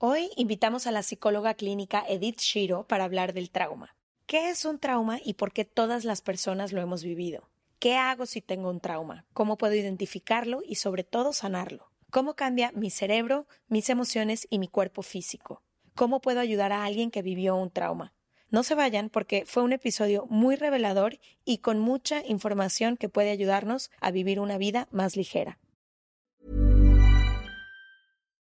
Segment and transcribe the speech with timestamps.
[0.00, 3.96] Hoy invitamos a la psicóloga clínica Edith Shiro para hablar del trauma.
[4.26, 7.50] ¿Qué es un trauma y por qué todas las personas lo hemos vivido?
[7.80, 9.24] ¿Qué hago si tengo un trauma?
[9.32, 11.90] ¿Cómo puedo identificarlo y sobre todo sanarlo?
[12.10, 15.64] ¿Cómo cambia mi cerebro, mis emociones y mi cuerpo físico?
[15.96, 18.12] ¿Cómo puedo ayudar a alguien que vivió un trauma?
[18.50, 23.30] No se vayan porque fue un episodio muy revelador y con mucha información que puede
[23.30, 25.58] ayudarnos a vivir una vida más ligera.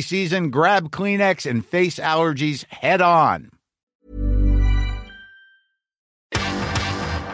[0.00, 3.50] season, grab Kleenex and face allergies head on.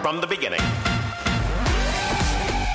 [0.03, 0.61] From the beginning.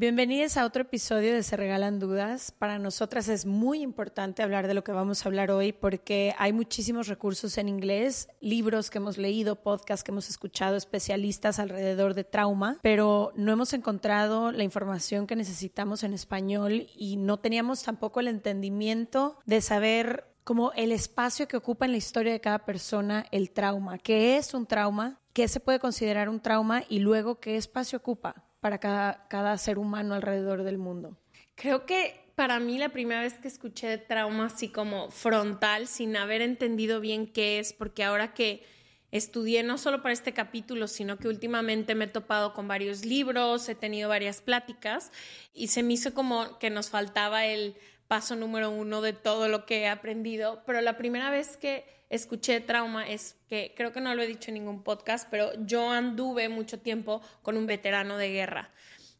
[0.00, 2.52] Bienvenidos a otro episodio de Se Regalan Dudas.
[2.52, 6.54] Para nosotras es muy importante hablar de lo que vamos a hablar hoy porque hay
[6.54, 12.24] muchísimos recursos en inglés, libros que hemos leído, podcasts que hemos escuchado, especialistas alrededor de
[12.24, 18.20] trauma, pero no hemos encontrado la información que necesitamos en español y no teníamos tampoco
[18.20, 23.26] el entendimiento de saber como el espacio que ocupa en la historia de cada persona
[23.32, 27.58] el trauma, qué es un trauma, qué se puede considerar un trauma y luego qué
[27.58, 31.16] espacio ocupa para cada, ser humano alrededor del mundo.
[31.54, 36.42] Creo que para mí la primera vez que escuché trauma así como frontal, sin haber
[36.42, 38.64] entendido bien qué es, porque ahora que
[39.10, 43.68] estudié no solo para este capítulo, sino que últimamente me he topado con varios libros,
[43.68, 45.10] he tenido varias pláticas
[45.52, 47.76] y se me hizo como que nos faltaba el
[48.08, 52.60] paso número uno de todo lo que he aprendido, pero la primera vez que escuché
[52.60, 56.48] trauma es que creo que no lo he dicho en ningún podcast, pero yo anduve
[56.48, 58.70] mucho tiempo con un veterano de guerra.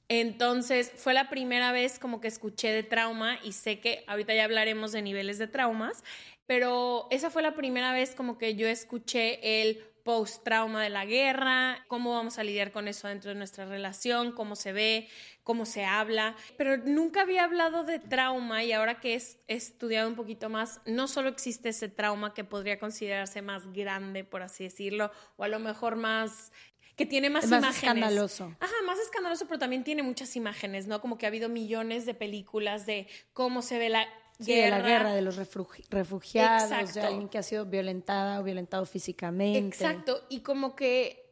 [0.08, 4.44] Entonces fue la primera vez como que escuché de trauma y sé que ahorita ya
[4.44, 6.02] hablaremos de niveles de traumas,
[6.46, 11.84] pero esa fue la primera vez como que yo escuché el post-trauma de la guerra,
[11.88, 15.08] cómo vamos a lidiar con eso dentro de nuestra relación, cómo se ve,
[15.42, 20.14] cómo se habla, pero nunca había hablado de trauma y ahora que he estudiado un
[20.14, 25.10] poquito más, no solo existe ese trauma que podría considerarse más grande, por así decirlo,
[25.36, 26.52] o a lo mejor más
[26.96, 27.82] que tiene más, Es más imágenes.
[27.82, 28.54] escandaloso.
[28.60, 31.00] Ajá, más escandaloso, pero también tiene muchas imágenes, ¿no?
[31.00, 34.06] Como que ha habido millones de películas de cómo se ve la
[34.40, 37.06] Sí, de la guerra, de los refugi- refugiados, de Exacto.
[37.08, 39.58] alguien que ha sido violentada o violentado físicamente.
[39.58, 41.26] Exacto, y como que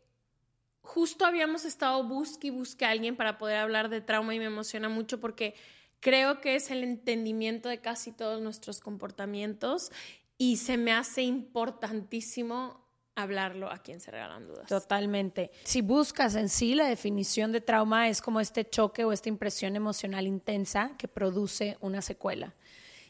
[0.83, 4.47] justo habíamos estado busque y busque a alguien para poder hablar de trauma y me
[4.47, 5.55] emociona mucho porque
[6.01, 9.91] creo que es el entendimiento de casi todos nuestros comportamientos
[10.39, 12.87] y se me hace importantísimo
[13.17, 14.69] hablarlo a quien se regalan dudas.
[14.69, 15.51] Totalmente.
[15.65, 19.75] Si buscas en sí la definición de trauma es como este choque o esta impresión
[19.75, 22.55] emocional intensa que produce una secuela.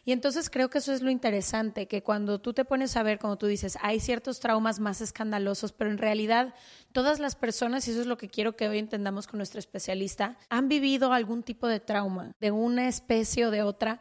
[0.09, 3.19] Y entonces creo que eso es lo interesante, que cuando tú te pones a ver,
[3.19, 6.55] como tú dices, hay ciertos traumas más escandalosos, pero en realidad
[6.93, 10.39] todas las personas, y eso es lo que quiero que hoy entendamos con nuestra especialista,
[10.49, 14.01] han vivido algún tipo de trauma, de una especie o de otra,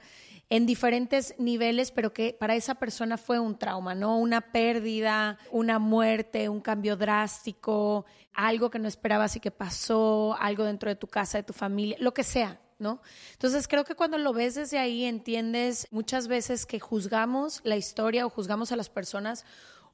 [0.50, 4.18] en diferentes niveles, pero que para esa persona fue un trauma, ¿no?
[4.18, 10.64] Una pérdida, una muerte, un cambio drástico, algo que no esperabas y que pasó, algo
[10.64, 14.34] dentro de tu casa, de tu familia, lo que sea, Entonces creo que cuando lo
[14.34, 19.46] ves desde ahí entiendes muchas veces que juzgamos la historia o juzgamos a las personas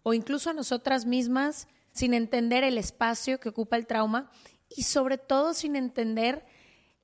[0.03, 4.29] o incluso a nosotras mismas sin entender el espacio que ocupa el trauma
[4.69, 6.45] y sobre todo sin entender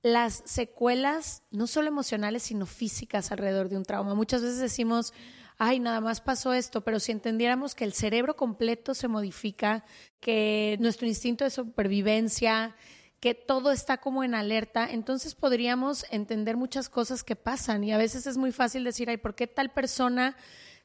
[0.02, 4.16] las secuelas, no solo emocionales, sino físicas alrededor de un trauma.
[4.16, 5.14] Muchas veces decimos,
[5.58, 9.84] ay, nada más pasó esto, pero si entendiéramos que el cerebro completo se modifica,
[10.22, 12.76] que nuestro instinto de supervivencia,
[13.20, 17.98] que todo está como en alerta, entonces podríamos entender muchas cosas que pasan y a
[17.98, 20.38] veces es muy fácil decir, ay, ¿por qué tal persona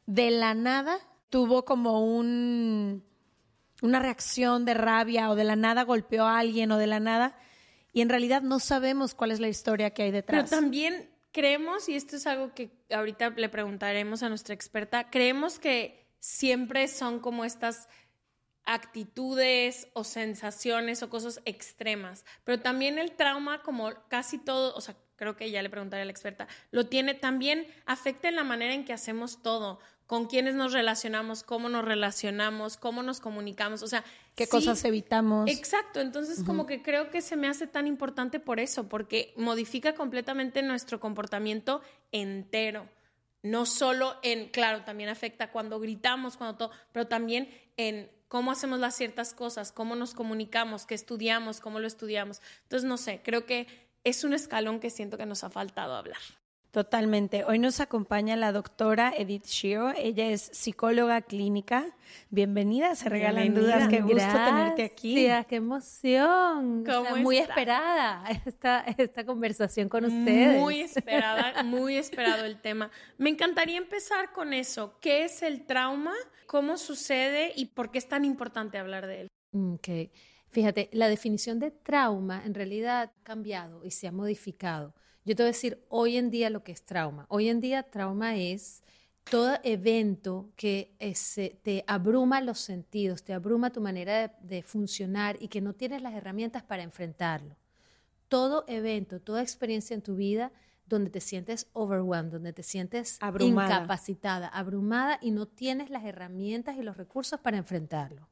[0.07, 0.99] de la nada
[1.31, 3.05] tuvo como un
[3.83, 7.37] una reacción de rabia o de la nada golpeó a alguien o de la nada
[7.93, 10.51] y en realidad no sabemos cuál es la historia que hay detrás.
[10.51, 15.59] Pero también creemos, y esto es algo que ahorita le preguntaremos a nuestra experta, creemos
[15.59, 17.89] que siempre son como estas
[18.67, 24.97] actitudes o sensaciones o cosas extremas, pero también el trauma, como casi todo, o sea,
[25.17, 28.75] creo que ya le preguntaré a la experta, lo tiene, también afecta en la manera
[28.75, 33.87] en que hacemos todo con quiénes nos relacionamos, cómo nos relacionamos, cómo nos comunicamos, o
[33.87, 35.51] sea, qué cosas evitamos.
[35.51, 39.95] Exacto, entonces como que creo que se me hace tan importante por eso, porque modifica
[39.95, 41.81] completamente nuestro comportamiento
[42.13, 42.89] entero.
[43.43, 48.81] No solo en, claro, también afecta cuando gritamos, cuando todo, pero también en cómo hacemos
[48.81, 52.43] las ciertas cosas, cómo nos comunicamos, qué estudiamos, cómo lo estudiamos.
[52.65, 53.69] Entonces, no sé, creo que
[54.03, 56.19] es un escalón que siento que nos ha faltado hablar.
[56.75, 57.45] Totalmente.
[57.45, 59.93] Hoy nos acompaña la doctora Edith Shiro.
[59.97, 61.95] Ella es psicóloga clínica.
[62.31, 63.87] Bienvenida, se regalan dudas.
[63.87, 65.15] Qué gusto tenerte aquí.
[65.49, 66.85] Qué emoción.
[67.23, 70.59] muy esperada esta, esta conversación con ustedes.
[70.59, 72.91] Muy esperada, muy esperado el tema.
[73.19, 74.99] Me encantaría empezar con eso.
[75.01, 76.15] ¿Qué es el trauma?
[76.49, 77.53] ¿Cómo sucede?
[77.55, 79.29] ¿Y por qué es tan importante hablar de él?
[79.53, 80.11] Ok.
[80.51, 84.93] Fíjate, la definición de trauma en realidad ha cambiado y se ha modificado.
[85.25, 87.25] Yo te voy a decir hoy en día lo que es trauma.
[87.29, 88.83] Hoy en día trauma es
[89.25, 90.95] todo evento que
[91.63, 96.13] te abruma los sentidos, te abruma tu manera de, funcionar y que no tienes las
[96.13, 97.57] herramientas para enfrentarlo.
[98.29, 100.53] Todo evento, toda experiencia en tu vida
[100.87, 106.83] donde te sientes overwhelmed, donde te sientes incapacitada, abrumada y no tienes las herramientas y
[106.83, 108.29] los recursos para enfrentarlo.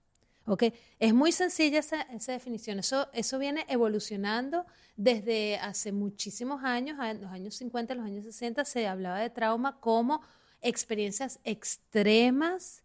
[0.47, 0.75] ¿Okay?
[0.99, 2.79] Es muy sencilla esa, definición.
[2.79, 4.67] Eso, eso viene evolucionando
[4.97, 6.99] desde hace muchísimos años.
[7.01, 10.21] En los años 50, los años 60 se hablaba de trauma como
[10.61, 12.83] experiencias extremas.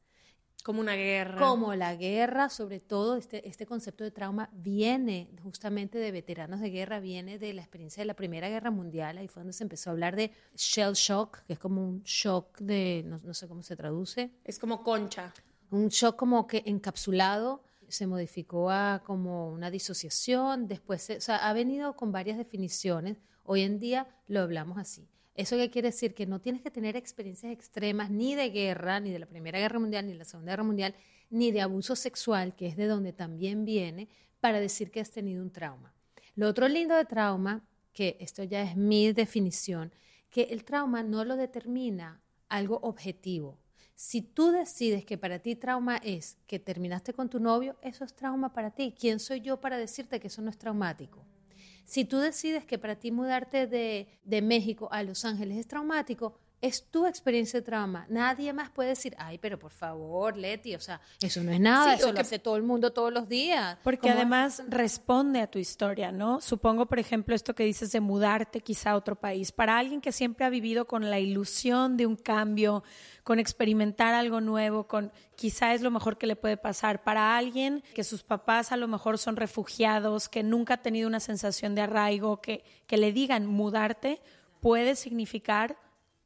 [0.63, 1.37] Como una guerra.
[1.37, 6.69] Como la guerra, sobre todo este, este concepto de trauma viene justamente de veteranos de
[6.69, 9.17] guerra, viene de la experiencia de la Primera Guerra Mundial.
[9.17, 12.59] Ahí fue donde se empezó a hablar de shell shock, que es como un shock
[12.59, 14.31] de, no, no sé cómo se traduce.
[14.43, 15.33] Es como concha
[15.71, 21.53] un shock como que encapsulado se modificó a como una disociación, después, o sea, ha
[21.53, 25.07] venido con varias definiciones, hoy en día lo hablamos así.
[25.35, 26.13] ¿Eso qué quiere decir?
[26.13, 29.79] Que no tienes que tener experiencias extremas ni de guerra, ni de la Primera Guerra
[29.79, 30.95] Mundial, ni de la Segunda Guerra Mundial,
[31.29, 34.09] ni de abuso sexual, que es de donde también viene,
[34.39, 35.93] para decir que has tenido un trauma.
[36.35, 37.63] Lo otro lindo de trauma,
[37.93, 39.93] que esto ya es mi definición,
[40.29, 43.59] que el trauma no lo determina algo objetivo,
[43.97, 48.13] si tú decides que para ti trauma es que terminaste con tu novio, eso es
[48.13, 48.93] trauma para ti.
[48.97, 51.25] ¿Quién soy yo para decirte que eso no es traumático?
[51.83, 56.37] Si tú decides que para ti mudarte de, de México a Los Ángeles es traumático,
[56.59, 58.07] es tu experiencia de trauma.
[58.09, 61.93] Nadie más puede decir, ay, pero por favor, Leti, o sea, eso no es nada,
[61.93, 63.77] eso lo hace todo el mundo todos los días.
[63.83, 66.41] Porque además responde a tu historia, ¿no?
[66.41, 69.51] Supongo, por ejemplo, esto que dices de mudarte quizá a otro país.
[69.51, 72.83] Para alguien que siempre ha vivido con la ilusión de un cambio,
[73.23, 77.03] con experimentar algo nuevo, con quizá es lo mejor que le puede pasar.
[77.03, 81.19] Para alguien que sus papás a lo mejor son refugiados, que nunca ha tenido una
[81.19, 84.21] sensación de arraigo, que, que le digan mudarte,
[84.59, 85.77] puede significar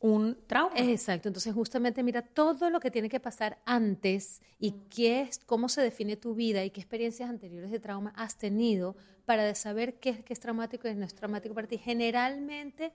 [0.01, 0.73] un trauma.
[0.75, 5.69] Exacto, entonces justamente mira todo lo que tiene que pasar antes y qué es, cómo
[5.69, 10.23] se define tu vida y qué experiencias anteriores de trauma has tenido para saber qué,
[10.23, 11.77] qué es traumático y qué no es traumático para ti.
[11.77, 12.93] Generalmente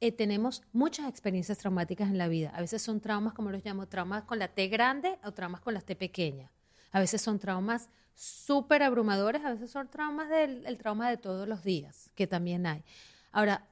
[0.00, 2.50] eh, tenemos muchas experiencias traumáticas en la vida.
[2.50, 5.74] A veces son traumas, como los llamo, traumas con la T grande o traumas con
[5.74, 6.50] la T pequeña.
[6.90, 11.46] A veces son traumas súper abrumadores, a veces son traumas del el trauma de todos
[11.46, 12.82] los días, que también hay.
[13.30, 13.68] Ahora,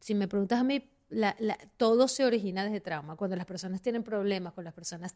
[0.00, 0.86] si me preguntas a mí,
[1.76, 3.16] todo se origina desde trauma.
[3.16, 5.14] Cuando las personas tienen problemas, cuando las personas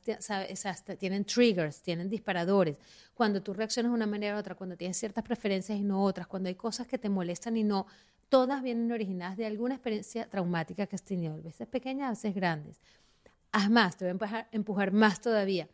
[0.98, 2.76] tienen triggers, tienen disparadores,
[3.14, 6.26] cuando tú reaccionas de una manera u otra, cuando tienes ciertas preferencias y no otras,
[6.26, 7.86] cuando hay cosas que te molestan y no,
[8.28, 12.34] todas vienen originadas de alguna experiencia traumática que has tenido, a veces pequeñas, a veces
[12.34, 12.80] grandes.
[13.50, 15.68] Haz más, te voy a empujar, más todavía.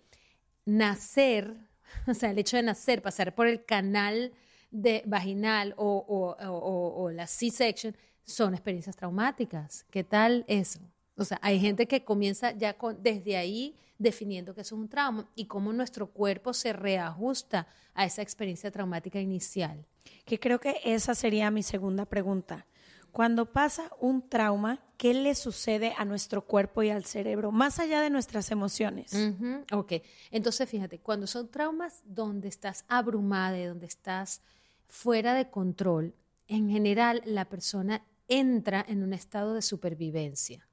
[0.65, 1.55] Nacer,
[2.07, 4.33] o sea, el hecho de nacer, pasar por el canal
[4.71, 7.95] de vaginal o, o la C-section,
[8.27, 9.87] son experiencias traumáticas.
[9.91, 10.81] ¿Qué tal eso?
[11.17, 14.89] O sea, hay gente que comienza ya con, desde ahí definiendo que eso es un
[14.89, 19.87] trauma y cómo nuestro cuerpo se reajusta a esa experiencia traumática inicial.
[20.27, 22.67] Que creo que esa sería mi segunda pregunta.
[23.13, 28.03] Cuando pasa un trauma, ¿qué le sucede a nuestro cuerpo y al cerebro, más allá
[28.03, 29.15] de nuestras emociones?
[29.15, 29.95] Ujú, Ok,
[30.31, 34.43] entonces fíjate, cuando son traumas donde estás abrumada, donde estás
[34.85, 36.15] fuera de control,
[36.47, 40.67] en general la persona entra en un estado de supervivencia.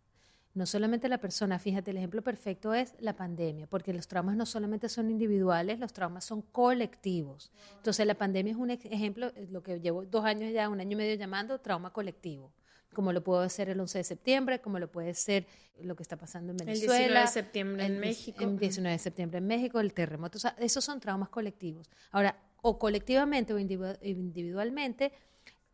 [0.55, 4.45] No solamente la persona, fíjate, el ejemplo perfecto es la pandemia, porque los traumas no
[4.45, 7.51] solamente son individuales, los traumas son colectivos.
[7.77, 10.91] Entonces la pandemia es un ejemplo, es lo que llevo dos años ya, un año
[10.91, 12.53] y medio llamando trauma colectivo,
[12.93, 15.47] como lo puede ser el 11 de septiembre, como lo puede ser
[15.81, 16.97] lo que está pasando en El Venezuela.
[16.99, 18.43] 19 de septiembre en el- México.
[18.43, 21.89] El 19 de septiembre en México, el terremoto, o sea, esos son traumas colectivos.
[22.11, 25.11] Ahora, o colectivamente o individu- individualmente,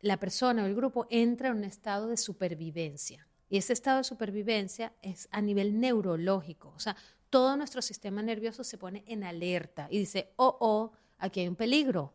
[0.00, 3.26] la persona o el grupo entra en un estado de supervivencia.
[3.48, 6.72] Y ese estado de supervivencia es a nivel neurológico.
[6.74, 6.96] O sea,
[7.28, 11.56] todo nuestro sistema nervioso se pone en alerta y dice, oh, oh, aquí hay un
[11.56, 12.14] peligro.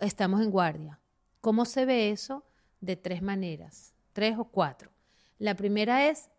[0.00, 1.00] Estamos en guardia.
[1.40, 2.44] ¿Cómo se ve eso?
[2.80, 4.90] De tres maneras, tres o cuatro.
[5.38, 6.30] La primera es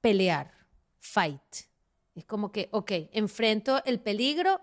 [0.00, 0.52] pelear,
[0.98, 1.42] fight.
[2.14, 4.60] Es como que, ok, enfrento el peligro,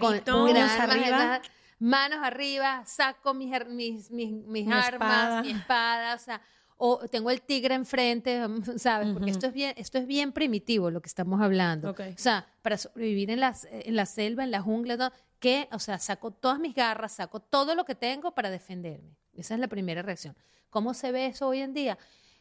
[0.00, 0.32] con Grito.
[0.32, 1.42] con armas, arriba.
[1.78, 5.42] Manos arriba, saco mis, mis, mis, mis armas, espada.
[5.42, 6.40] mi espada, o sea,
[6.78, 8.42] o tengo el tigre enfrente,
[8.76, 9.12] ¿sabes?
[9.12, 11.90] Porque esto es bien, esto es bien primitivo lo que estamos hablando.
[11.90, 15.12] O sea, para sobrevivir en, las, en la selva, en la jungla, ¿no?
[15.38, 19.16] que, o sea, saco todas mis garras, saco todo lo que tengo para defenderme.
[19.34, 20.34] Esa es la primera reacción.
[20.70, 21.98] ¿Cómo se ve eso hoy en día?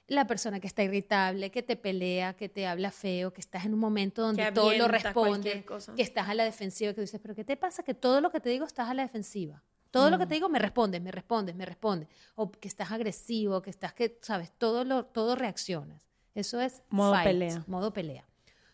[0.07, 3.73] La persona que está irritable, que te pelea, que te habla feo, que estás en
[3.73, 7.43] un momento donde todo lo responde, que estás a la defensiva, que dices, pero ¿qué
[7.43, 7.81] te pasa?
[7.83, 9.63] Que todo lo que te digo estás a la defensiva.
[9.89, 12.09] Todo lo que te digo me respondes, me respondes, me respondes.
[12.35, 16.05] O que estás agresivo, que estás, que, sabes, todo, lo, todo reaccionas.
[16.33, 17.63] Eso es Modo fight, pelea.
[17.65, 18.27] Modo pelea.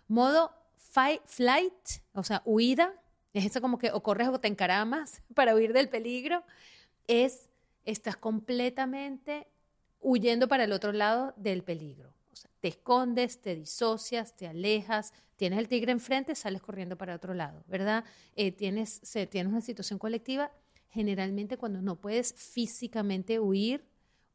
[0.07, 1.73] Modo fight, flight,
[2.13, 2.93] o sea, huida,
[3.33, 6.43] es eso como que o corres o te encaramas para huir del peligro,
[7.07, 7.49] es
[7.85, 9.47] estás completamente
[10.01, 12.13] huyendo para el otro lado del peligro.
[12.31, 17.15] O sea, te escondes, te disocias, te alejas, tienes el tigre enfrente, sales corriendo para
[17.15, 18.03] otro lado, ¿verdad?
[18.35, 20.51] Eh, tienes, se, tienes una situación colectiva,
[20.89, 23.85] generalmente cuando no puedes físicamente huir,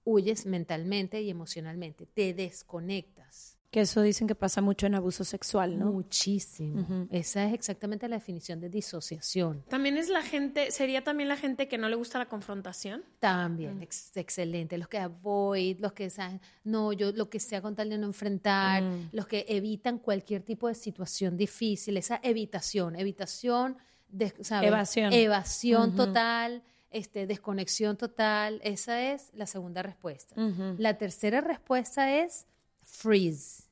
[0.04, 3.55] huyes mentalmente y emocionalmente, te desconectas.
[3.76, 5.92] Que eso dicen que pasa mucho en abuso sexual, ¿no?
[5.92, 7.06] Muchísimo.
[7.10, 9.64] Esa es exactamente la definición de disociación.
[9.68, 13.04] También es la gente, sería también la gente que no le gusta la confrontación.
[13.20, 14.78] También, ex- excelente.
[14.78, 18.06] Los que avoid, los que saben, no, yo lo que sea con tal de no
[18.06, 23.76] enfrentar, los que evitan cualquier tipo de situación difícil, esa evitación, evitación,
[24.08, 24.68] de, ¿sabes?
[24.68, 25.12] Evasión.
[25.12, 28.58] Evasión total, este, desconexión total.
[28.64, 30.34] Esa es la segunda respuesta.
[30.78, 32.46] La tercera respuesta es
[32.82, 33.65] freeze,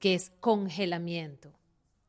[0.00, 1.50] que es congelamiento.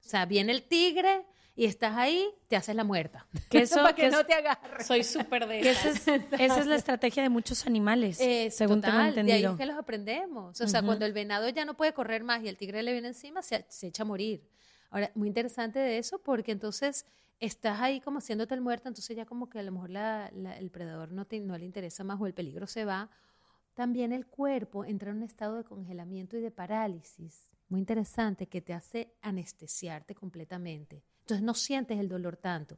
[0.03, 3.27] O sea, viene el tigre y estás ahí, te haces la muerta.
[3.49, 4.83] Que eso- para que, que no te agarre.
[4.83, 5.95] Soy súper de esas.
[6.07, 9.27] esa, es, esa es la estrategia de muchos animales, Eh, según tengo total, De ahí
[9.27, 9.51] entendido.
[9.51, 10.59] es que los aprendemos.
[10.59, 13.09] O sea, cuando el venado ya no puede correr más y el tigre le viene
[13.09, 14.47] encima, se, se echa a morir.
[14.89, 17.05] Ahora, muy interesante de eso porque entonces
[17.39, 20.57] estás ahí como haciéndote el muerto, entonces ya como que a lo mejor la- la-
[20.57, 23.09] el predador no, te, no le interesa más o el peligro se va.
[23.73, 27.49] También el cuerpo entra en un estado de congelamiento y de parálisis.
[27.71, 31.05] Muy interesante que te hace anestesiarte completamente.
[31.21, 32.77] Entonces no sientes el dolor tanto.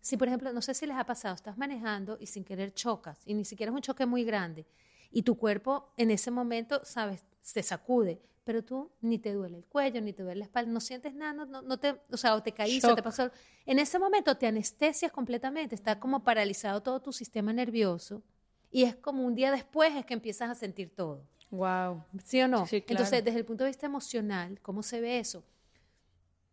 [0.00, 3.20] Si, por ejemplo, no sé si les ha pasado, estás manejando y sin querer chocas,
[3.24, 4.66] y ni siquiera es un choque muy grande,
[5.12, 9.64] y tu cuerpo en ese momento, sabes, se sacude, pero tú ni te duele el
[9.64, 12.34] cuello, ni te duele la espalda, no sientes nada, no, no- no te, o sea,
[12.34, 13.30] o te caíste, o te pasó.
[13.64, 18.24] En ese momento te anestesias completamente, está como paralizado todo tu sistema nervioso,
[18.72, 21.28] y es como un día después es que empiezas a sentir todo.
[21.52, 22.02] Wow.
[22.24, 22.66] ¿Sí o no?
[22.66, 23.02] Sí, claro.
[23.02, 25.44] Entonces, desde el punto de vista emocional, ¿cómo se ve eso?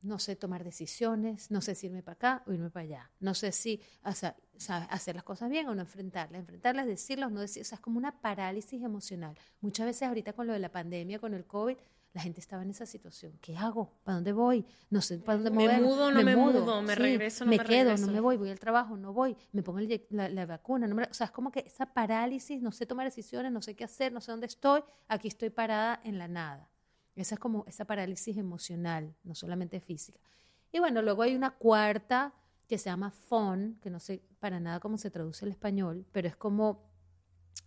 [0.01, 3.11] No sé tomar decisiones, no sé si irme para acá o irme para allá.
[3.19, 4.35] No sé si o sea,
[4.89, 6.39] hacer las cosas bien o no enfrentarlas.
[6.39, 7.61] Enfrentarlas, decirlas, no decir.
[7.61, 9.37] O sea, es como una parálisis emocional.
[9.61, 11.77] Muchas veces ahorita con lo de la pandemia, con el COVID,
[12.13, 13.37] la gente estaba en esa situación.
[13.39, 13.91] ¿Qué hago?
[14.03, 14.65] ¿Para dónde voy?
[14.89, 15.85] No sé para dónde Me moverme.
[15.85, 18.07] mudo, no me mudo, me regreso, no me quedo, regreso.
[18.07, 20.87] no me voy, voy al trabajo, no voy, me pongo el la, la vacuna.
[20.87, 23.75] no me- o sea, es como que esa parálisis, no sé tomar decisiones, no sé
[23.75, 26.67] qué hacer, no sé dónde estoy, aquí estoy parada en la nada.
[27.15, 30.19] Esa es como esa parálisis emocional, no solamente física.
[30.71, 32.33] Y bueno, luego hay una cuarta
[32.67, 36.27] que se llama FON, que no sé para nada cómo se traduce al español, pero
[36.27, 36.89] es como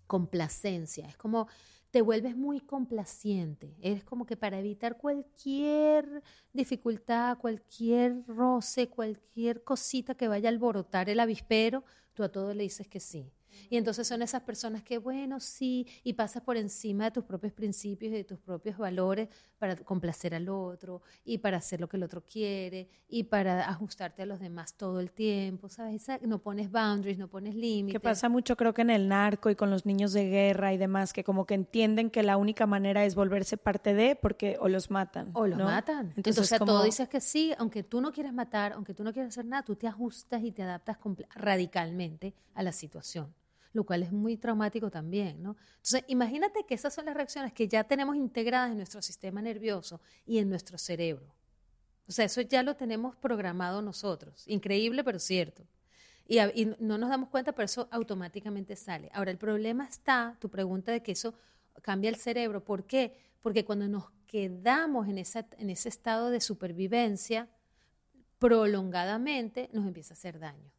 [0.06, 1.48] complacencia, es como
[1.92, 6.22] te vuelves muy complaciente, eres como que para evitar cualquier
[6.52, 11.84] dificultad, cualquier roce, cualquier cosita que vaya a alborotar el avispero,
[12.14, 13.30] tú a todo le dices que sí.
[13.68, 17.52] Y entonces son esas personas que, bueno, sí, y pasas por encima de tus propios
[17.52, 19.28] principios y de tus propios valores
[19.62, 24.22] para complacer al otro y para hacer lo que el otro quiere y para ajustarte
[24.22, 26.04] a los demás todo el tiempo, ¿sabes?
[26.22, 27.92] No pones boundaries, no pones límites.
[27.92, 30.78] Que pasa mucho creo que en el narco y con los niños de guerra y
[30.78, 34.66] demás, que como que entienden que la única manera es volverse parte de porque o
[34.66, 35.30] los matan.
[35.32, 36.12] O los matan.
[36.16, 39.44] Entonces, todo dices que sí, aunque tú no quieras matar, aunque tú no quieras hacer
[39.44, 40.98] nada, tú te ajustas y te adaptas
[41.36, 43.32] radicalmente a la situación
[43.72, 45.56] lo cual es muy traumático también, ¿no?
[45.76, 50.00] Entonces, imagínate que esas son las reacciones que ya tenemos integradas en nuestro sistema nervioso
[50.26, 51.34] y en nuestro cerebro.
[52.06, 54.44] O sea, eso ya lo tenemos programado nosotros.
[54.46, 55.66] Increíble, pero cierto.
[56.26, 56.38] Y,
[56.78, 59.10] no nos damos cuenta, pero eso automáticamente sale.
[59.12, 61.34] Ahora, el problema está, tu pregunta de que eso
[61.80, 62.62] cambia el cerebro.
[62.62, 63.16] ¿Por qué?
[63.40, 67.48] Porque cuando nos quedamos en, esa, en ese estado de supervivencia,
[68.38, 70.72] prolongadamente nos empieza a hacer daño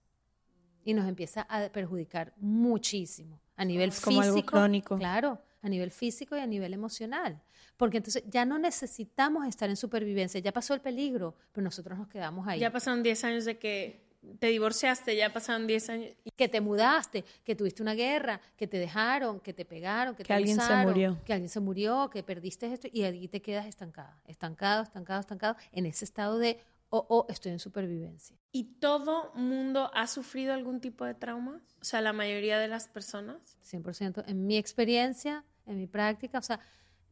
[0.84, 4.12] y nos empieza a perjudicar muchísimo a nivel físico.
[4.12, 4.98] Como algo crónico.
[4.98, 7.42] Claro, a nivel físico y a nivel emocional.
[7.78, 12.08] Porque entonces ya no necesitamos estar en supervivencia, ya pasó el peligro, pero nosotros nos
[12.08, 12.60] quedamos ahí.
[12.60, 14.04] Ya pasaron 10 años de que
[14.40, 16.12] te divorciaste, ya pasaron 10 años.
[16.36, 20.34] Que te mudaste, que tuviste una guerra, que te dejaron, que te pegaron, que, que
[20.34, 21.18] alguien se murió.
[21.26, 25.56] Que alguien se murió, que perdiste esto y allí te quedas estancada, estancado, estancado, estancado,
[25.72, 26.60] en ese estado de
[26.96, 28.38] o, estoy en supervivencia.
[28.52, 31.62] ¿Y todo mundo ha sufrido algún tipo de trauma?
[31.82, 33.58] O sea, la mayoría de las personas.
[33.64, 34.24] 100%.
[34.28, 36.60] En mi experiencia, en mi práctica, o sea,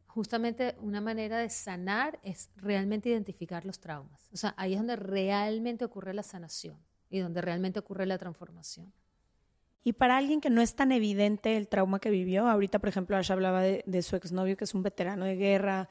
[0.06, 4.28] justamente una manera de sanar es realmente identificar los traumas.
[4.32, 6.78] O sea, ahí es donde realmente ocurre la sanación
[7.10, 8.92] y donde realmente ocurre la transformación.
[9.84, 13.16] Y para alguien que no es tan evidente el trauma que vivió, ahorita, por ejemplo,
[13.16, 15.88] Asha hablaba de, de su exnovio, que es un veterano de guerra,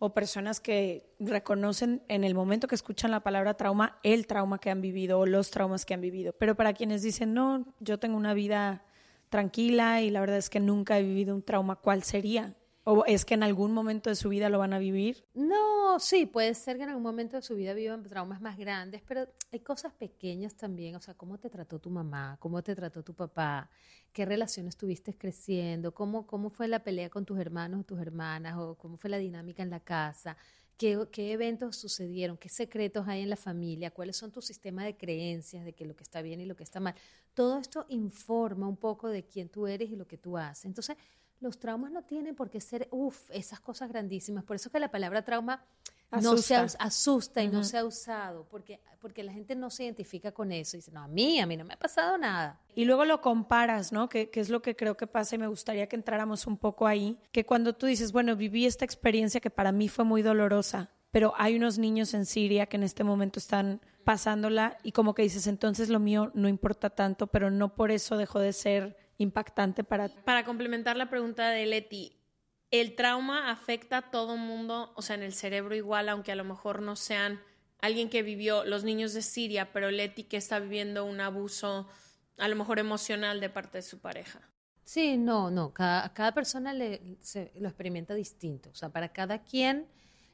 [0.00, 4.70] o personas que reconocen en el momento que escuchan la palabra trauma el trauma que
[4.70, 6.32] han vivido o los traumas que han vivido.
[6.32, 8.82] Pero para quienes dicen, no, yo tengo una vida
[9.28, 12.56] tranquila y la verdad es que nunca he vivido un trauma, ¿cuál sería?
[12.84, 15.24] ¿O es que en algún momento de su vida lo van a vivir?
[15.34, 19.02] No, sí, puede ser que en algún momento de su vida vivan traumas más grandes,
[19.06, 23.02] pero hay cosas pequeñas también, o sea, cómo te trató tu mamá, cómo te trató
[23.02, 23.68] tu papá,
[24.12, 28.56] qué relaciones tuviste creciendo, cómo, cómo fue la pelea con tus hermanos o tus hermanas,
[28.56, 30.38] o cómo fue la dinámica en la casa,
[30.78, 34.96] qué, qué eventos sucedieron, qué secretos hay en la familia, cuáles son tus sistemas de
[34.96, 36.94] creencias de que lo que está bien y lo que está mal.
[37.34, 40.64] Todo esto informa un poco de quién tú eres y lo que tú haces.
[40.64, 40.96] Entonces,
[41.40, 44.44] los traumas no tienen por qué ser, uff, esas cosas grandísimas.
[44.44, 45.64] Por eso que la palabra trauma
[46.10, 46.62] asusta.
[46.62, 50.32] no se asusta y no se ha usado, porque, porque la gente no se identifica
[50.32, 50.76] con eso.
[50.76, 52.60] Y dice, no, a mí, a mí no me ha pasado nada.
[52.74, 54.08] Y luego lo comparas, ¿no?
[54.08, 56.86] Que, que es lo que creo que pasa y me gustaría que entráramos un poco
[56.86, 57.18] ahí.
[57.32, 61.32] Que cuando tú dices, bueno, viví esta experiencia que para mí fue muy dolorosa, pero
[61.36, 65.46] hay unos niños en Siria que en este momento están pasándola y como que dices,
[65.46, 70.08] entonces lo mío no importa tanto, pero no por eso dejó de ser impactante para...
[70.08, 72.16] Para complementar la pregunta de Leti,
[72.70, 76.44] ¿el trauma afecta a todo mundo, o sea, en el cerebro igual, aunque a lo
[76.44, 77.40] mejor no sean
[77.80, 81.88] alguien que vivió los niños de Siria, pero Leti que está viviendo un abuso
[82.38, 84.40] a lo mejor emocional de parte de su pareja?
[84.84, 87.18] Sí, no, no, cada, cada persona le,
[87.56, 89.86] lo experimenta distinto, o sea, para cada quien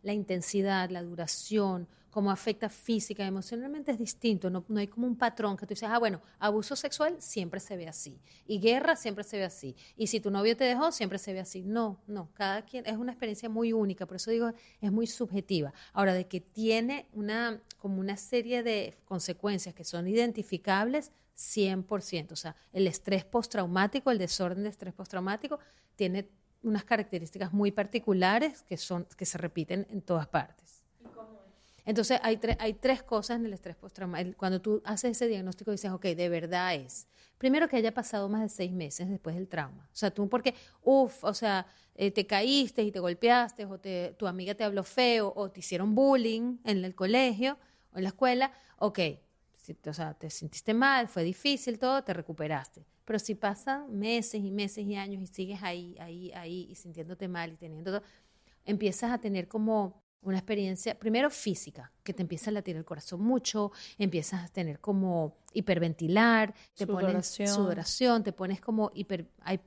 [0.02, 4.48] la intensidad, la duración, cómo afecta física emocionalmente es distinto.
[4.48, 7.76] No, no, hay como un patrón que tú dices, ah, bueno, abuso sexual siempre se
[7.76, 8.18] ve así.
[8.46, 9.76] Y guerra siempre se ve así.
[9.98, 11.62] Y si tu novio te dejó, siempre se ve así.
[11.62, 12.30] No, no.
[12.32, 14.06] Cada quien es una experiencia muy única.
[14.06, 14.50] Por eso digo,
[14.80, 15.74] es muy subjetiva.
[15.92, 22.32] Ahora, de que tiene una, como una serie de consecuencias que son identificables, 100%.
[22.32, 25.58] O sea, el estrés postraumático, el desorden de estrés postraumático,
[25.96, 26.30] tiene
[26.62, 30.75] unas características muy particulares que, son, que se repiten en todas partes.
[31.86, 34.36] Entonces, hay, hay tres cosas en el estrés postraumático.
[34.36, 37.06] Cuando tú haces ese diagnóstico, dices, ok, de verdad es.
[37.38, 39.88] Primero, que haya pasado más de seis meses después del trauma.
[39.92, 43.78] O sea, tú, porque, uff, o sea, eh, te caíste y te golpeaste, o
[44.16, 47.58] tu amiga te habló feo, o te hicieron bullying en el colegio
[47.92, 48.98] o en la escuela, ok,
[49.86, 52.84] o sea, te sentiste mal, fue difícil, todo, te recuperaste.
[53.04, 57.28] Pero si pasan meses y meses y años y sigues ahí, ahí, ahí, y sintiéndote
[57.28, 58.02] mal y teniendo todo,
[58.64, 63.20] empiezas a tener como una experiencia, primero física, que te empieza a latir el corazón
[63.20, 67.46] mucho, empiezas a tener como hiperventilar, te sudoración.
[67.46, 69.26] pones sudoración, te pones como hiper,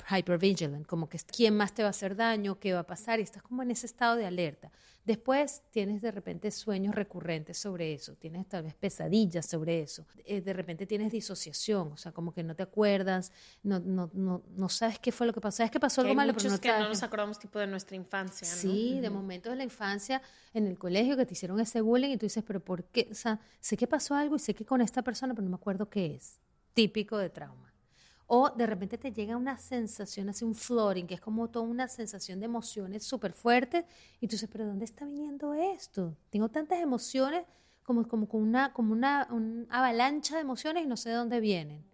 [0.10, 3.23] hypervigilant, como que quién más te va a hacer daño, qué va a pasar, y
[3.23, 4.71] estás como en ese estado de alerta.
[5.06, 10.41] Después tienes de repente sueños recurrentes sobre eso, tienes tal vez pesadillas sobre eso, eh,
[10.41, 13.32] de repente tienes disociación, o sea, como que no te acuerdas,
[13.63, 16.34] no, no, no, no sabes qué fue lo que pasó, sabes que pasó algo malo,
[16.36, 18.47] pero no, que no nos acordamos tipo de nuestra infancia.
[18.47, 18.56] ¿no?
[18.56, 20.21] Sí, de momentos de la infancia
[20.54, 23.08] en el colegio que te hicieron ese bullying y tú dices, pero ¿por qué?
[23.10, 25.56] O sea, sé que pasó algo y sé que con esta persona, pero no me
[25.56, 26.39] acuerdo qué es.
[26.74, 27.72] Típico de trauma.
[28.26, 31.88] O de repente te llega una sensación, así un flooding, que es como toda una
[31.88, 33.86] sensación de emociones súper fuertes.
[34.20, 36.18] Y tú dices, pero ¿dónde está viniendo esto?
[36.30, 37.46] Tengo tantas emociones
[37.84, 41.86] como, como, una, como una, una avalancha de emociones y no sé de dónde vienen.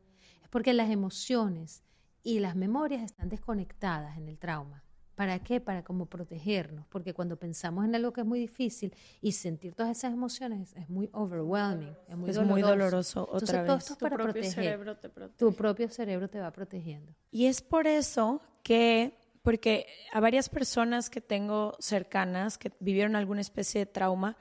[0.41, 1.84] Es porque las emociones
[2.21, 4.85] y las memorias están desconectadas en el trauma.
[5.15, 5.62] ¿Para qué?
[5.62, 9.97] Para como protegernos, porque cuando pensamos en algo que es muy difícil y sentir todas
[9.97, 12.51] esas emociones es muy overwhelming, es muy es doloroso.
[12.54, 13.65] muy doloroso otra Entonces, vez.
[13.65, 14.54] todo esto es Tu para propio proteger.
[14.54, 15.38] cerebro te protege.
[15.38, 17.13] Tu propio cerebro te va protegiendo.
[17.32, 23.39] Y es por eso que, porque a varias personas que tengo cercanas que vivieron alguna
[23.39, 24.36] especie de trauma,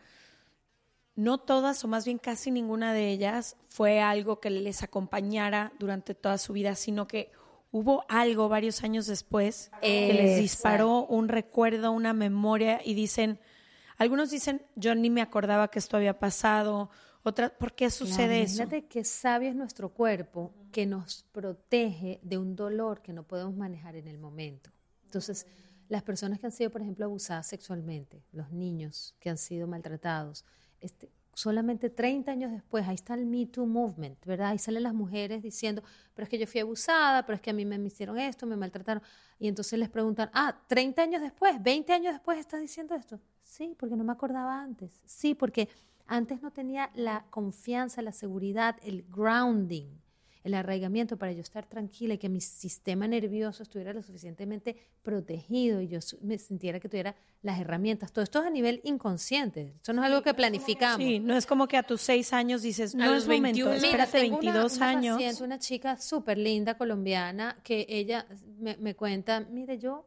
[1.15, 6.15] no todas, o más bien casi ninguna de ellas, fue algo que les acompañara durante
[6.17, 7.31] toda su vida, sino que
[7.75, 10.43] hubo algo varios años después que les Exacto.
[10.43, 13.41] disparó un recuerdo, una memoria y dicen,
[13.99, 16.89] algunos dicen, yo ni me acordaba que esto había pasado,
[17.25, 18.63] otras, ¿por qué sucede Claro, eso?
[18.63, 23.57] Imagínate qué sabio es nuestro cuerpo que nos protege de un dolor que no podemos
[23.57, 24.71] manejar en el momento.
[25.07, 25.45] Entonces,
[25.89, 30.45] las personas que han sido, por ejemplo, abusadas sexualmente, los niños que han sido maltratados,
[30.81, 34.49] este, solamente 30 años después, ahí está el Me Too Movement, ¿verdad?
[34.49, 35.83] Ahí salen las mujeres diciendo,
[36.15, 38.57] pero es que yo fui abusada, pero es que a mí me hicieron esto, me
[38.57, 39.03] maltrataron.
[39.39, 43.21] Y entonces les preguntan, ah, 30 años después, 20 años después estás diciendo esto.
[43.43, 45.01] Sí, porque no me acordaba antes.
[45.05, 45.69] Sí, porque
[46.07, 49.87] antes no tenía la confianza, la seguridad, el grounding,
[50.45, 55.81] el arraigamiento para yo estar tranquila y que mi sistema nervioso estuviera lo suficientemente protegido
[55.81, 58.13] y yo me sintiera que tuviera las herramientas.
[58.13, 59.73] Todo esto es a nivel inconsciente.
[59.77, 60.99] Esto no es algo que planificamos.
[60.99, 63.73] Sí, no es como que a tus seis años dices, no los es momento, 21.
[63.73, 65.15] espérate tengo una- 22 una años.
[65.17, 68.27] paciente, una chica súper linda colombiana que ella
[68.59, 70.07] me, me cuenta, mire, yo,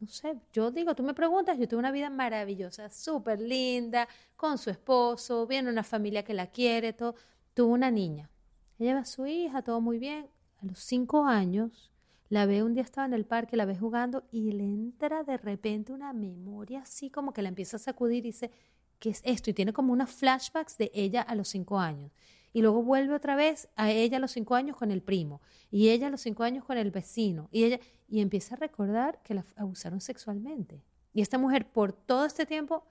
[0.00, 4.58] no sé, yo digo, tú me preguntas, yo tuve una vida maravillosa, súper linda, con
[4.58, 7.14] su esposo, viene una familia que la quiere, todo.
[7.54, 8.30] Tuvo una niña.
[8.78, 10.28] Ella lleva a su hija, todo muy bien.
[10.62, 11.90] A los cinco años,
[12.28, 15.36] la ve un día estaba en el parque, la ve jugando y le entra de
[15.36, 18.50] repente una memoria así como que la empieza a sacudir y dice,
[18.98, 19.50] ¿qué es esto?
[19.50, 22.12] Y tiene como unos flashbacks de ella a los cinco años.
[22.52, 25.40] Y luego vuelve otra vez a ella a los cinco años con el primo.
[25.70, 27.48] Y ella a los cinco años con el vecino.
[27.52, 30.82] Y ella y empieza a recordar que la abusaron sexualmente.
[31.12, 32.84] Y esta mujer por todo este tiempo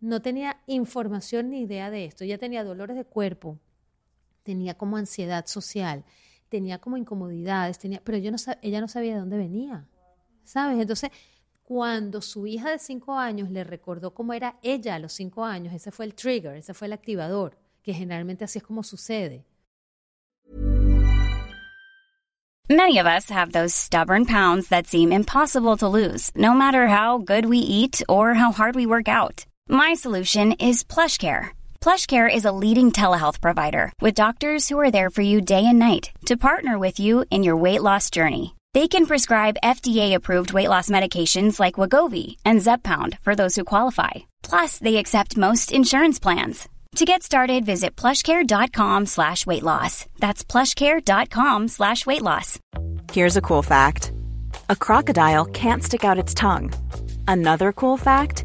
[0.00, 2.24] no tenía información ni idea de esto.
[2.24, 3.58] Ella tenía dolores de cuerpo,
[4.42, 6.04] tenía como ansiedad social,
[6.48, 9.86] tenía como incomodidades, tenía, pero yo no ella no sabía de dónde venía,
[10.44, 10.78] ¿sabes?
[10.80, 11.10] Entonces,
[11.62, 15.72] cuando su hija de cinco años le recordó cómo era ella a los cinco años,
[15.72, 19.46] ese fue el trigger, ese fue el activador, que generalmente así es como sucede.
[22.68, 27.18] Many of us have those stubborn pounds that seem impossible to lose, no matter how
[27.18, 29.44] good we eat or how hard we work out.
[29.68, 31.50] My solution is PlushCare.
[31.82, 35.80] PlushCare is a leading telehealth provider with doctors who are there for you day and
[35.80, 38.54] night to partner with you in your weight loss journey.
[38.72, 44.12] They can prescribe FDA-approved weight loss medications like Wagovi and Zepbound for those who qualify.
[44.44, 46.68] Plus, they accept most insurance plans.
[46.96, 50.06] To get started, visit plushcare.com slash weight loss.
[50.20, 52.60] That's plushcare.com slash weight loss.
[53.12, 54.12] Here's a cool fact
[54.70, 56.72] a crocodile can't stick out its tongue.
[57.26, 58.44] Another cool fact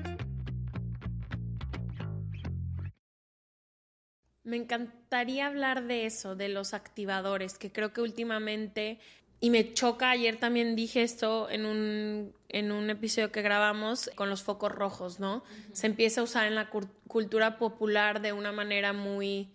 [4.51, 8.99] Me encantaría hablar de eso, de los activadores, que creo que últimamente,
[9.39, 14.29] y me choca, ayer también dije esto en un, en un episodio que grabamos con
[14.29, 15.45] los focos rojos, ¿no?
[15.71, 16.69] Se empieza a usar en la
[17.07, 19.53] cultura popular de una manera muy,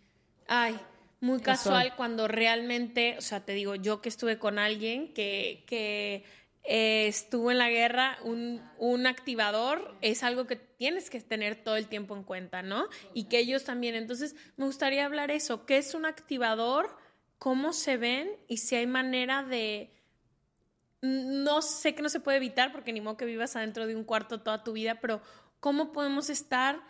[0.49, 0.81] ay,
[1.21, 6.25] muy casual, cuando realmente, o sea, te digo, yo que estuve con alguien que, que
[6.69, 11.77] eh, estuvo en la guerra, un, un, activador es algo que tienes que tener todo
[11.77, 12.89] el tiempo en cuenta, ¿no?
[13.15, 13.95] Y que ellos también.
[13.95, 15.65] Entonces, me gustaría hablar eso.
[15.65, 16.97] ¿Qué es un activador?
[17.39, 18.31] ¿Cómo se ven?
[18.49, 19.93] Y si hay manera de...
[21.03, 24.03] No sé que no se puede evitar porque ni modo que vivas adentro de un
[24.03, 25.21] cuarto toda tu vida, pero
[25.61, 26.81] ¿cómo podemos estar?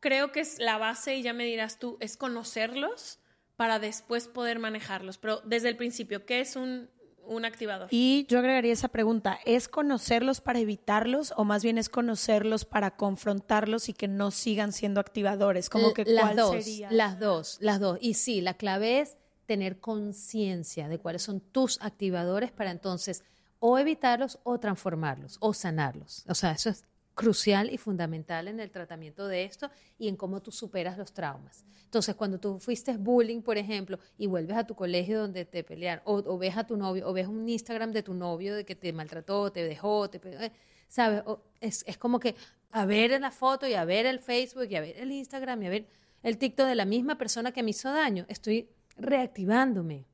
[0.00, 3.18] Creo que es la base, y ya me dirás tú, es conocerlos
[3.56, 5.18] para después poder manejarlos.
[5.18, 6.88] Pero desde el principio, ¿qué es un
[7.26, 7.88] un activador.
[7.90, 12.96] Y yo agregaría esa pregunta, ¿es conocerlos para evitarlos o más bien es conocerlos para
[12.96, 15.68] confrontarlos y que no sigan siendo activadores?
[15.70, 16.90] Como que las ¿cuál dos, sería?
[16.90, 17.98] Las dos, las dos.
[18.00, 23.22] Y sí, la clave es tener conciencia de cuáles son tus activadores para entonces
[23.58, 26.24] o evitarlos o transformarlos o sanarlos.
[26.28, 26.84] O sea, eso es
[27.16, 31.64] crucial y fundamental en el tratamiento de esto y en cómo tú superas los traumas.
[31.84, 36.02] Entonces, cuando tú fuiste bullying, por ejemplo, y vuelves a tu colegio donde te pelearon,
[36.04, 38.92] o, ves a tu novio, o ves un Instagram de tu novio de que te
[38.92, 40.52] maltrató, te dejó, te, eh,
[40.88, 41.22] ¿sabes?
[41.60, 42.36] es, es como que
[42.70, 45.66] a ver la foto y a ver el Facebook y a ver el Instagram y
[45.66, 45.88] a ver
[46.22, 48.26] el TikTok de la misma persona que me hizo daño.
[48.28, 50.04] Estoy reactivándome,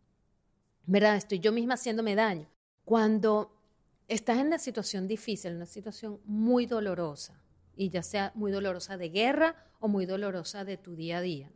[0.87, 1.17] ¿verdad?
[1.17, 2.49] Estoy yo misma haciéndome daño.
[2.85, 3.62] Cuando
[4.09, 7.43] estás en una situación difícil, una situación muy dolorosa,
[7.77, 11.51] y ya sea muy dolorosa de guerra o muy dolorosa de tu día a día,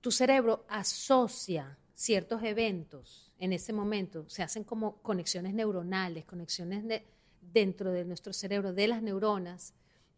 [0.00, 7.02] tu cerebro asocia ciertos eventos en ese momento, se hacen como conexiones neuronales, conexiones
[7.40, 9.74] dentro de nuestro cerebro, de las neuronas,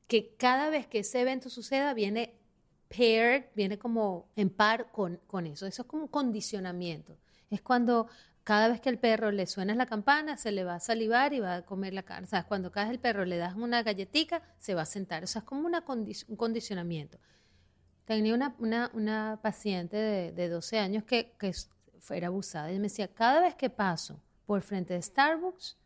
[0.07, 2.35] que cada vez que ese evento suceda viene
[2.89, 5.67] paired, viene como en par con, con eso.
[5.67, 7.19] Eso es como un condicionamiento.
[7.51, 8.09] Es cuando
[8.49, 11.41] cada vez que el perro le suena la campana, se le va a salivar y
[11.41, 12.25] va a comer la carne.
[12.25, 15.23] O sea, cuando vez el perro le das una galletica, se va a sentar.
[15.23, 17.19] O sea, es como una un condicionamiento.
[18.07, 21.53] Tenía una, una, una paciente de, de, 12 años que, que
[22.09, 25.77] era abusada y me decía, cada vez que paso por frente de Starbucks,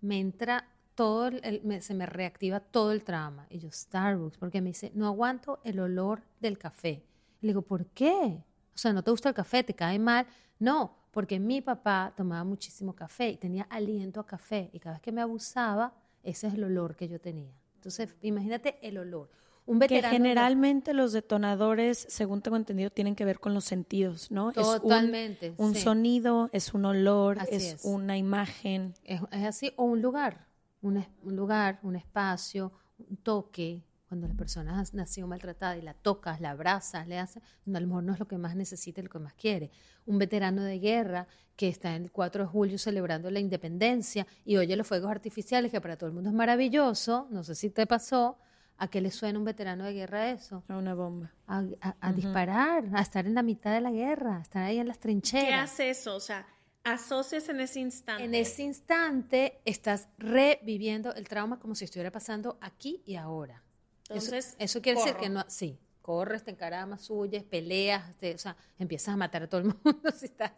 [0.00, 3.48] me entra todo, el, se me reactiva todo el trauma.
[3.50, 7.04] Y yo, Starbucks, porque me dice, no aguanto el olor del café.
[7.40, 8.44] le digo, ¿por qué?
[8.72, 9.64] O sea, ¿no te gusta el café?
[9.64, 10.24] ¿Te cae mal?
[10.60, 15.02] No, porque mi papá tomaba muchísimo café y tenía aliento a café y cada vez
[15.02, 15.94] que me abusaba,
[16.24, 17.54] ese es el olor que yo tenía.
[17.76, 19.30] Entonces, imagínate el olor.
[19.66, 24.30] Un veterano que generalmente los detonadores, según tengo entendido, tienen que ver con los sentidos,
[24.30, 24.52] ¿no?
[24.52, 25.48] Totalmente.
[25.48, 28.94] Es un, sonido, es un olor, es, una imagen.
[29.04, 30.46] Es, así, o un lugar,
[30.80, 35.94] un, un lugar, un espacio, un toque, cuando la persona ha nacido maltratada y la
[35.94, 39.04] tocas, la abrazas, le haces, a lo mejor no es lo que más necesita y
[39.04, 39.70] lo que más quiere.
[40.04, 44.58] Un veterano de guerra que está en el 4 de julio celebrando la independencia y
[44.58, 47.86] oye los fuegos artificiales, que para todo el mundo es maravilloso, no sé si te
[47.86, 48.36] pasó,
[48.76, 50.62] ¿a qué le suena un veterano de guerra eso?
[50.68, 51.32] A una bomba.
[51.46, 54.98] A, disparar, a estar en la mitad de la guerra, a estar ahí en las
[54.98, 55.48] trincheras.
[55.48, 56.16] ¿Qué hace eso?
[56.16, 56.46] O sea,
[56.84, 58.24] asocias en ese instante.
[58.24, 63.62] En ese instante estás reviviendo el trauma como si estuviera pasando aquí y ahora.
[64.08, 69.14] Entonces, eso, quiere decir que no, sí, corres, te encaramas, huyes, peleas, o sea, empiezas
[69.14, 70.10] a matar a todo el mundo.
[70.14, 70.52] si estás,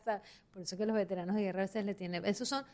[0.53, 2.65] por eso que los veteranos de guerra a veces le tienen, esos son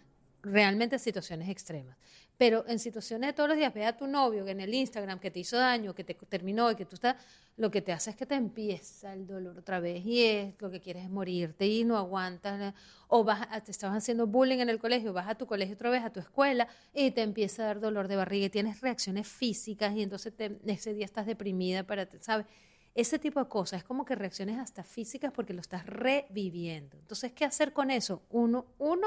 [0.43, 1.97] realmente situaciones extremas.
[2.41, 5.19] Pero en situaciones de todos los días, ve a tu novio que en el Instagram
[5.19, 7.17] que te hizo daño, que te terminó y que tú estás,
[7.59, 10.71] lo que te hace es que te empieza el dolor otra vez y es lo
[10.71, 12.73] que quieres es morirte y no aguantas.
[13.09, 16.03] O vas, te estabas haciendo bullying en el colegio, vas a tu colegio otra vez,
[16.03, 19.95] a tu escuela y te empieza a dar dolor de barriga y tienes reacciones físicas
[19.95, 20.33] y entonces
[20.65, 22.47] ese día estás deprimida para, ¿sabes?
[22.95, 26.97] Ese tipo de cosas, es como que reacciones hasta físicas porque lo estás reviviendo.
[26.97, 28.23] Entonces, ¿qué hacer con eso?
[28.31, 29.07] Uno, uno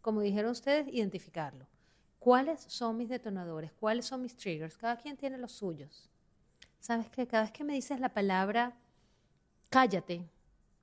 [0.00, 1.66] como dijeron ustedes, identificarlo.
[2.18, 3.72] ¿Cuáles son mis detonadores?
[3.72, 4.76] ¿Cuáles son mis triggers?
[4.76, 6.10] Cada quien tiene los suyos.
[6.78, 7.26] ¿Sabes qué?
[7.26, 8.76] Cada vez que me dices la palabra
[9.70, 10.28] cállate,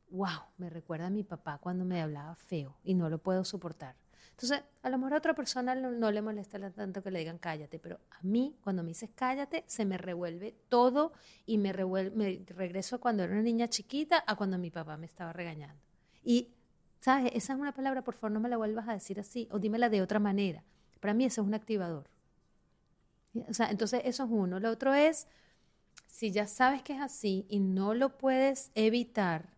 [0.09, 3.95] wow, me recuerda a mi papá cuando me hablaba feo y no lo puedo soportar.
[4.31, 7.79] Entonces, a lo mejor a otra persona no, le molesta tanto que le digan cállate,
[7.79, 11.11] pero a mí, cuando me dices cállate, se me revuelve todo
[11.45, 15.33] y me, me regreso cuando era una niña chiquita a cuando mi papá me estaba
[15.33, 15.81] regañando.
[16.23, 16.53] Y,
[16.99, 17.31] ¿sabes?
[17.33, 19.89] Esa es una palabra, por favor, no me la vuelvas a decir así o dímela
[19.89, 20.63] de otra manera.
[20.99, 22.09] Para mí eso es un activador.
[23.49, 24.59] O sea, entonces eso es uno.
[24.59, 25.27] Lo otro es,
[26.07, 29.49] si ya sabes que es así y no lo puedes evitar,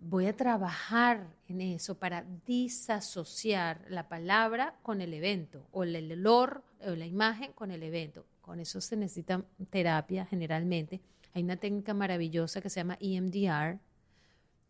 [0.00, 6.62] voy a trabajar en eso para disasociar la palabra con el evento o el olor
[6.86, 8.24] o la imagen con el evento.
[8.40, 11.00] Con eso se necesita terapia generalmente.
[11.34, 13.78] Hay una técnica maravillosa que se llama EMDR,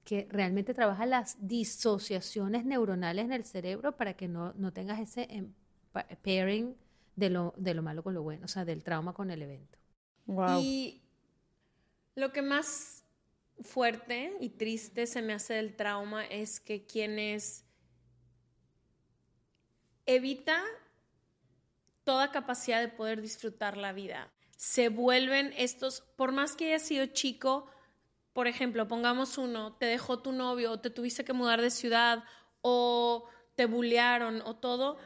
[0.08, 5.52] que realmente trabaja las disociaciones neuronales en el cerebro para que no, tengas ese em,
[6.22, 6.74] pairing
[7.14, 9.76] de lo, de lo malo con lo bueno, o sea, del trauma con el evento.
[10.62, 11.02] Y
[12.14, 13.04] lo que más
[13.60, 17.66] fuerte y triste se me hace el trauma es que quienes
[20.06, 20.64] evita
[22.04, 24.32] toda capacidad de poder disfrutar la vida.
[24.56, 27.70] Se vuelven estos, por más que haya sido chico,
[28.38, 32.22] por ejemplo, pongamos uno, te dejó tu novio o te tuviste que mudar de ciudad
[32.61, 34.96] o te bullearon o todo,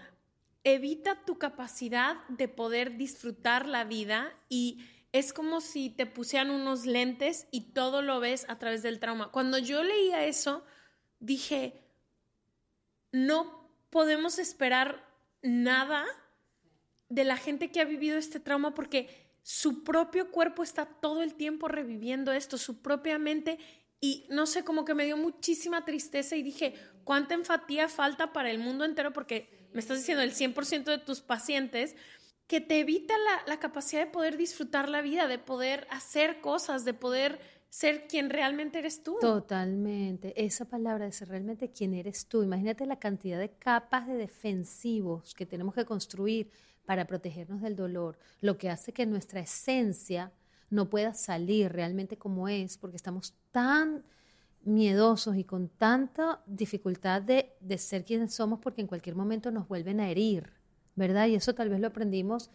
[0.64, 6.84] evita tu capacidad de poder disfrutar la vida y es como si te pusieran unos
[6.84, 9.32] lentes y todo lo ves a través del trauma.
[9.32, 10.62] Cuando yo leía eso,
[11.18, 11.80] dije,
[13.12, 15.08] no podemos esperar
[15.40, 16.04] nada
[17.08, 21.34] de la gente que ha vivido este trauma porque su propio cuerpo está todo el
[21.34, 23.58] tiempo reviviendo esto, su propia mente,
[24.00, 26.74] y no sé, como que me dio muchísima tristeza y dije,
[27.04, 29.12] ¿cuánta empatía falta para el mundo entero?
[29.12, 31.94] Porque me estás diciendo el 100% de tus pacientes
[32.48, 33.14] que te evita
[33.46, 37.40] la, capacidad de poder disfrutar la vida, de poder hacer cosas, de poder
[37.72, 39.16] ser quien realmente eres tú.
[39.18, 40.34] Totalmente.
[40.44, 42.42] Esa palabra de ser realmente quien eres tú.
[42.42, 46.50] Imagínate la cantidad de capas de defensivos que tenemos que construir
[46.84, 50.32] para protegernos del dolor, lo que hace que nuestra esencia
[50.68, 54.04] no pueda salir realmente como es, porque estamos tan
[54.64, 59.66] miedosos y con tanta dificultad de, de ser quienes somos porque en cualquier momento nos
[59.66, 60.52] vuelven a herir.
[60.94, 61.26] ¿verdad?
[61.26, 62.50] Y eso tal vez lo aprendimos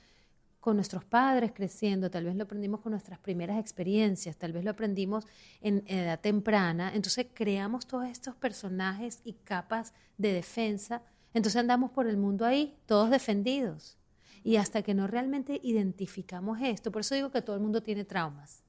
[0.67, 4.71] con nuestros padres creciendo, tal vez lo aprendimos con nuestras primeras experiencias, tal vez lo
[4.71, 5.25] aprendimos
[5.61, 6.91] en edad temprana.
[6.93, 11.03] Entonces creamos todos estos personajes y capas de defensa.
[11.33, 13.97] Entonces andamos por el mundo ahí, todos defendidos.
[14.43, 18.03] Y hasta que no realmente identificamos esto, por eso digo que todo el mundo tiene
[18.03, 18.61] traumas,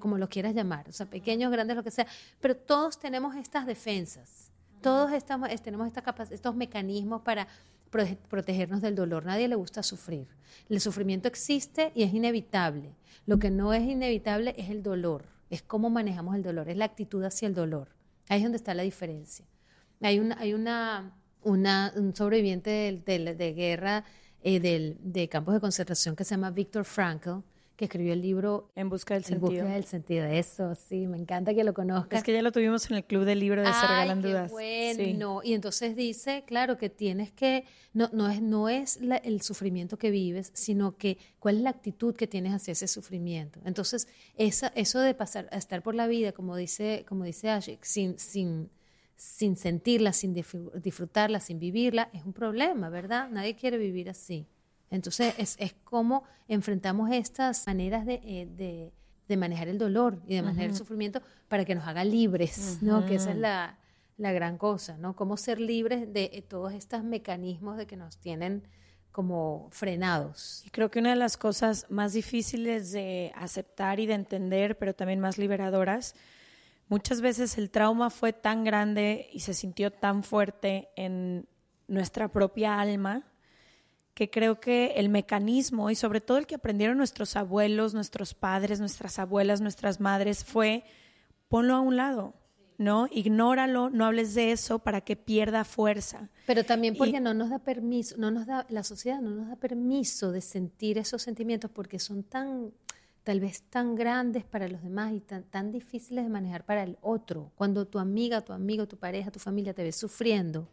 [0.00, 2.06] como lo quieras llamar, o sea, pequeños, grandes, lo que sea,
[2.40, 7.46] pero todos tenemos estas defensas, todos estamos, tenemos esta estos mecanismos para
[7.90, 9.24] protegernos del dolor.
[9.24, 10.26] Nadie le gusta sufrir.
[10.68, 12.94] El sufrimiento existe y es inevitable.
[13.26, 16.84] Lo que no es inevitable es el dolor, es cómo manejamos el dolor, es la
[16.84, 17.88] actitud hacia el dolor.
[18.28, 19.44] Ahí es donde está la diferencia.
[20.00, 24.04] Hay una, hay una, un sobreviviente de, de, guerra
[24.42, 27.40] eh, del, de campos de concentración que se llama Viktor Frankl,
[27.76, 29.50] que escribió el libro En busca del sentido.
[29.50, 32.18] En busca del sentido, eso, sí, me encanta que lo conozcas.
[32.18, 34.50] Es que ya lo tuvimos en el club del libro de Se Regalan Dudas.
[34.50, 39.98] Bueno, y entonces dice, claro, que tienes que, no, no es, no es el sufrimiento
[39.98, 43.60] que vives, sino que cuál es la actitud que tienes hacia ese sufrimiento.
[43.64, 44.06] Entonces,
[44.36, 48.18] esa, eso de pasar a estar por la vida, como dice, como dice Ashik, sin,
[48.18, 48.70] sin,
[49.16, 53.28] sin sentirla, sin disfrutarla, sin vivirla, es un problema, ¿verdad?
[53.30, 54.46] Nadie quiere vivir así.
[54.94, 58.92] Entonces, es, es como enfrentamos estas maneras de, eh,
[59.28, 63.04] de, manejar el dolor y de manejar el sufrimiento para que nos haga libres, ¿no?
[63.04, 63.76] Que esa es la,
[64.16, 65.16] la, gran cosa, ¿no?
[65.16, 68.68] Cómo ser libres de eh, todos estos mecanismos de que nos tienen
[69.10, 70.62] como frenados.
[70.64, 74.94] Y creo que una de las cosas más difíciles de aceptar y de entender, pero
[74.94, 76.14] también más liberadoras,
[76.88, 81.48] muchas veces el trauma fue tan grande y se sintió tan fuerte en
[81.88, 83.24] nuestra propia alma
[84.14, 88.78] que creo que el mecanismo y sobre todo el que aprendieron nuestros abuelos, nuestros padres,
[88.78, 90.84] nuestras abuelas, nuestras madres fue
[91.48, 92.34] ponlo a un lado,
[92.78, 93.08] ¿no?
[93.10, 96.30] Ignóralo, no hables de eso para que pierda fuerza.
[96.46, 99.56] Pero también porque no nos da permiso, no nos da la sociedad no nos da
[99.56, 102.72] permiso de sentir esos sentimientos porque son tan
[103.24, 106.98] tal vez tan grandes para los demás y tan, tan difíciles de manejar para el
[107.00, 107.50] otro.
[107.56, 110.68] Cuando tu amiga, tu amigo, tu pareja, tu familia te ve sufriendo,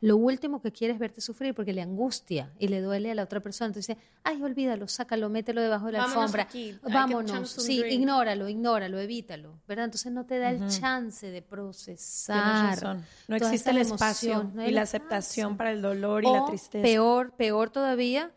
[0.00, 3.24] lo último que quiere es verte sufrir porque le angustia y le duele a la
[3.24, 3.66] otra persona.
[3.68, 6.48] Entonces dice, ay, olvídalo, sácalo, mételo debajo de la alfombra.
[6.82, 9.86] Vámonos, sí, ignóralo, ignóralo, evítalo, ¿verdad?
[9.86, 12.98] Entonces no te da el chance de procesar.
[13.26, 16.82] No existe el espacio y la aceptación para el dolor y la tristeza.
[16.82, 18.30] Peor, peor todavía,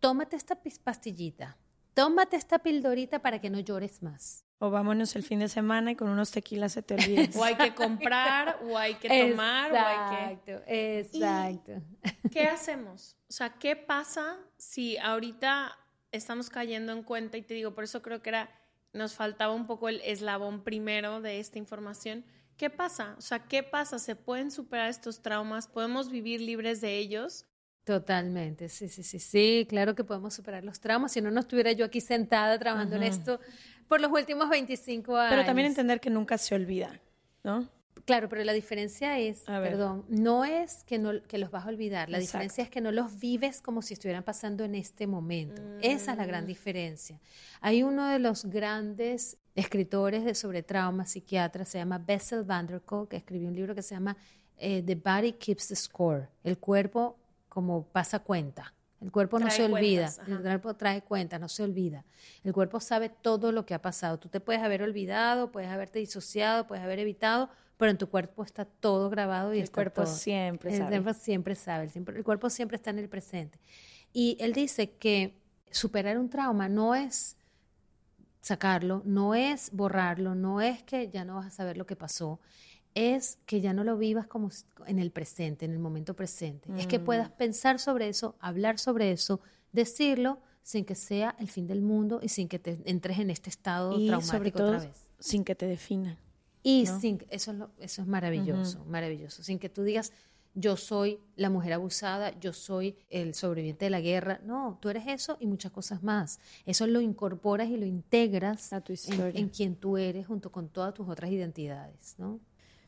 [0.00, 1.56] tómate esta pastillita
[1.94, 4.43] tómate esta pildorita para que no llores más.
[4.58, 7.28] O vámonos el fin de semana y con unos tequilas se te olvida.
[7.38, 10.98] o hay que comprar, o hay que tomar, o hay que...
[10.98, 11.82] Exacto,
[12.30, 13.16] ¿Qué hacemos?
[13.28, 15.76] O sea, ¿qué pasa si ahorita
[16.12, 17.36] estamos cayendo en cuenta?
[17.36, 18.50] Y te digo, por eso creo que era,
[18.92, 22.24] nos faltaba un poco el eslabón primero de esta información.
[22.56, 23.16] ¿Qué pasa?
[23.18, 23.98] O sea, ¿qué pasa?
[23.98, 25.66] ¿Se pueden superar estos traumas?
[25.66, 27.46] ¿Podemos vivir libres de ellos?
[27.84, 31.12] Totalmente, sí, sí, sí, sí, claro que podemos superar los traumas.
[31.12, 33.40] Si no, no estuviera yo aquí sentada trabajando en esto
[33.88, 35.34] por los últimos 25 años.
[35.34, 36.98] Pero también entender que nunca se olvida,
[37.42, 37.68] ¿no?
[38.06, 42.10] Claro, pero la diferencia es, perdón, no es que, no, que los vas a olvidar,
[42.10, 45.62] la diferencia es que no los vives como si estuvieran pasando en este momento.
[45.80, 46.46] Esa es la gran mm.
[46.46, 47.20] diferencia.
[47.60, 52.82] Hay uno de los grandes escritores de sobre trauma, psiquiatras, se llama Bessel van der
[52.82, 54.16] Kolk, que escribió un libro que se llama
[54.58, 57.16] eh, The Body Keeps the Score, el cuerpo
[57.54, 58.74] como pasa cuenta.
[59.00, 62.04] El cuerpo no se olvida, el cuerpo trae cuenta, no se olvida.
[62.42, 64.18] El cuerpo sabe todo lo que ha pasado.
[64.18, 68.42] Tú te puedes haber olvidado, puedes haberte disociado, puedes haber evitado, pero en tu cuerpo
[68.42, 70.96] está todo grabado y el cuerpo siempre el sabe.
[70.96, 73.60] El cuerpo siempre sabe, el cuerpo siempre está en el presente.
[74.12, 75.38] Y él dice que
[75.70, 77.36] superar un trauma no es
[78.40, 82.40] sacarlo, no es borrarlo, no es que ya no vas a saber lo que pasó,
[82.94, 84.50] es que ya no lo vivas como
[84.86, 86.68] en el presente, en el momento presente.
[86.76, 87.34] Es que puedas mm.
[87.34, 89.40] pensar sobre eso, hablar sobre eso,
[89.72, 93.50] decirlo sin que sea el fin del mundo y sin que te entres en este
[93.50, 95.06] estado y traumático sobre todo, otra vez.
[95.18, 96.18] Sin que te defina.
[96.62, 99.42] Y sin eso es, eso es maravilloso, maravilloso.
[99.42, 100.12] Sin que tú digas,
[100.54, 104.40] yo soy la mujer abusada, yo soy el sobreviviente de la guerra.
[104.44, 106.38] No, tú eres eso y muchas cosas más.
[106.64, 108.94] Eso lo incorporas y lo integras a tu.
[109.08, 112.40] En, en, quien tú eres junto con todas tus otras identidades, ¿no?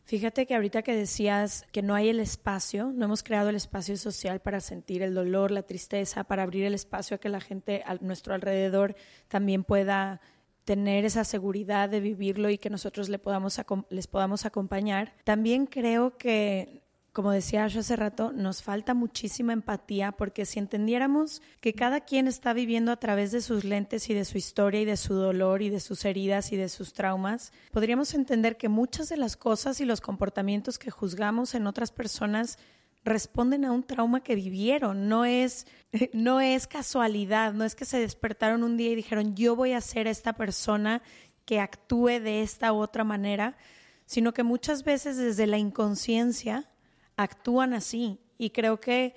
[0.06, 3.96] Fíjate que ahorita que decías que no hay el espacio, no hemos creado el espacio
[3.96, 7.82] social para sentir el dolor, la tristeza, para abrir el espacio a que la gente
[7.84, 8.94] a nuestro alrededor
[9.26, 10.20] también pueda
[10.64, 15.12] tener esa seguridad de vivirlo y que nosotros le podamos, les podamos acompañar.
[15.24, 16.85] También creo que
[17.16, 22.28] como decía yo hace rato, nos falta muchísima empatía porque si entendiéramos que cada quien
[22.28, 25.62] está viviendo a través de sus lentes y de su historia y de su dolor
[25.62, 29.80] y de sus heridas y de sus traumas, podríamos entender que muchas de las cosas
[29.80, 32.58] y los comportamientos que juzgamos en otras personas
[33.02, 35.66] responden a un trauma que vivieron, no es,
[36.12, 39.80] no es casualidad, no es que se despertaron un día y dijeron yo voy a
[39.80, 41.00] ser esta persona
[41.46, 43.56] que actúe de esta u otra manera,
[44.04, 46.68] sino que muchas veces desde la inconsciencia
[47.16, 48.20] actúan así.
[48.38, 49.14] Y creo que,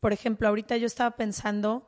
[0.00, 1.86] por ejemplo, ahorita yo estaba pensando,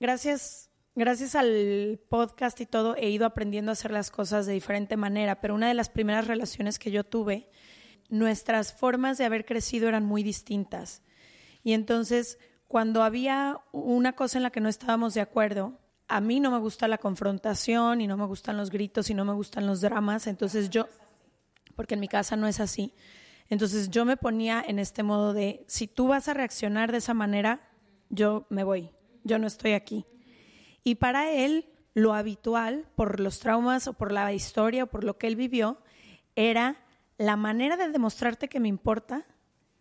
[0.00, 4.96] gracias, gracias al podcast y todo, he ido aprendiendo a hacer las cosas de diferente
[4.96, 7.50] manera, pero una de las primeras relaciones que yo tuve,
[8.08, 11.02] nuestras formas de haber crecido eran muy distintas.
[11.62, 15.78] Y entonces, cuando había una cosa en la que no estábamos de acuerdo,
[16.08, 19.26] a mí no me gusta la confrontación y no me gustan los gritos y no
[19.26, 20.88] me gustan los dramas, entonces yo,
[21.76, 22.94] porque en mi casa no es así.
[23.48, 27.14] Entonces yo me ponía en este modo de, si tú vas a reaccionar de esa
[27.14, 27.60] manera,
[28.10, 28.90] yo me voy,
[29.24, 30.06] yo no estoy aquí.
[30.84, 35.18] Y para él, lo habitual, por los traumas o por la historia o por lo
[35.18, 35.78] que él vivió,
[36.36, 36.76] era
[37.16, 39.26] la manera de demostrarte que me importa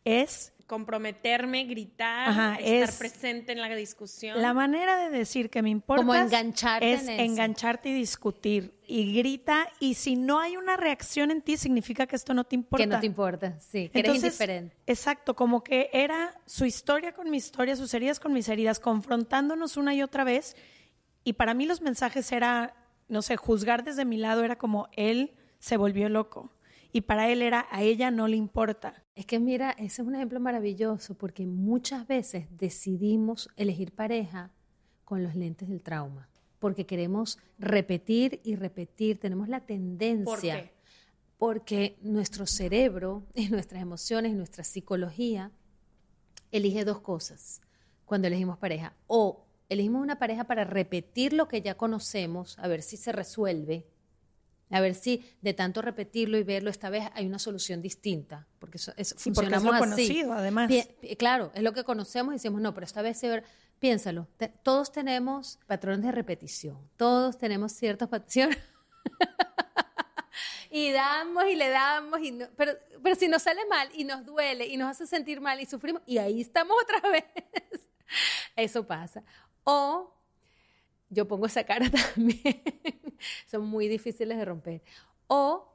[0.04, 4.42] es comprometerme, gritar, estar presente en la discusión.
[4.42, 8.76] La manera de decir que me importa Como engancharte es engancharte y discutir.
[8.86, 12.56] Y grita, y si no hay una reacción en ti, significa que esto no te
[12.56, 12.84] importa.
[12.84, 14.76] Que no te importa, sí, que eres indiferente.
[14.86, 19.78] Exacto, como que era su historia con mi historia, sus heridas con mis heridas, confrontándonos
[19.78, 20.56] una y otra vez.
[21.24, 22.76] Y para mí los mensajes era,
[23.08, 26.52] no sé, juzgar desde mi lado era como él se volvió loco
[26.92, 29.06] y para él era a ella no le importa.
[29.16, 34.52] Es que mira, ese es un ejemplo maravilloso porque muchas veces decidimos elegir pareja
[35.04, 36.30] con los lentes del trauma,
[36.60, 40.26] porque queremos repetir y repetir, tenemos la tendencia.
[40.26, 40.74] ¿Por qué?
[41.38, 45.52] Porque nuestro cerebro y nuestras emociones y nuestra psicología
[46.52, 47.62] elige dos cosas
[48.06, 48.94] cuando elegimos pareja.
[49.08, 53.86] O elegimos una pareja para repetir lo que ya conocemos, a ver si se resuelve,
[54.70, 58.48] a ver si de tanto repetirlo y verlo, esta vez hay una solución distinta.
[58.60, 60.72] Porque eso, es, funcionamos porque es lo conocido, además.
[61.18, 63.22] claro, es lo que conocemos y decimos, no, pero esta vez,
[63.80, 64.28] piénsalo,
[64.64, 68.58] todos tenemos patrones de repetición, todos tenemos ciertos patrones.
[70.72, 74.68] y damos y le damos, y pero, pero si nos sale mal y nos duele
[74.68, 77.24] y nos hace sentir mal y sufrimos, y ahí estamos otra vez.
[78.56, 79.24] Eso pasa.
[79.64, 80.14] O
[81.10, 82.62] yo pongo esa cara también.
[83.48, 84.82] Son muy difíciles de romper.
[85.28, 85.74] O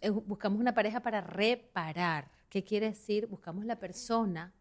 [0.00, 2.30] eh, buscamos una pareja para reparar.
[2.48, 3.26] ¿Qué quiere decir?
[3.26, 4.52] Buscamos la persona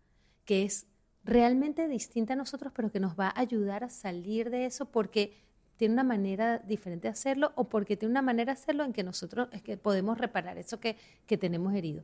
[0.46, 0.88] que es
[1.24, 5.34] realmente distinta a nosotros, pero que nos va a ayudar a salir de eso porque
[5.82, 9.04] tiene una manera diferente de hacerlo o porque tiene una manera de hacerlo en que
[9.04, 10.96] nosotros es que podemos reparar eso que,
[11.26, 12.04] que tenemos herido.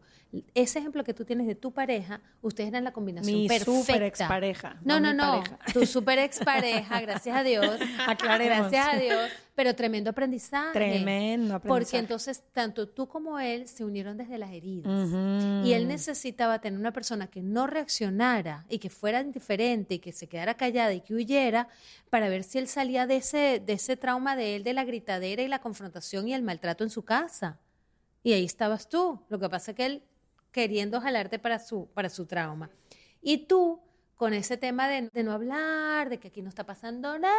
[0.55, 3.71] Ese ejemplo que tú tienes de tu pareja, ustedes eran la combinación Mi perfecta.
[3.71, 4.77] super expareja.
[4.83, 5.43] No, no, mi no.
[5.43, 5.59] pareja.
[5.73, 7.79] Tu super expareja, gracias a Dios.
[8.07, 8.71] Aclaremos.
[8.71, 9.31] Gracias a Dios.
[9.57, 10.71] Pero tremendo aprendizaje.
[10.71, 11.97] Tremendo Porque aprendizaje.
[11.97, 15.09] entonces tanto tú como él se unieron desde las heridas.
[15.65, 20.11] Y él necesitaba tener una persona que no reaccionara y que fuera indiferente y que
[20.11, 21.69] se quedara callada y que huyera
[22.11, 25.41] para ver si él salía de ese, de ese trauma de él, de la gritadera
[25.41, 27.59] y la confrontación y el maltrato en su casa.
[28.21, 29.19] Y ahí estabas tú.
[29.27, 30.03] Lo que pasa es que él
[30.51, 32.69] queriendo jalarte para su, para su trauma.
[33.23, 33.79] Y tú
[34.17, 37.35] con ese tema de, de no hablar, de que aquí no está pasando nada,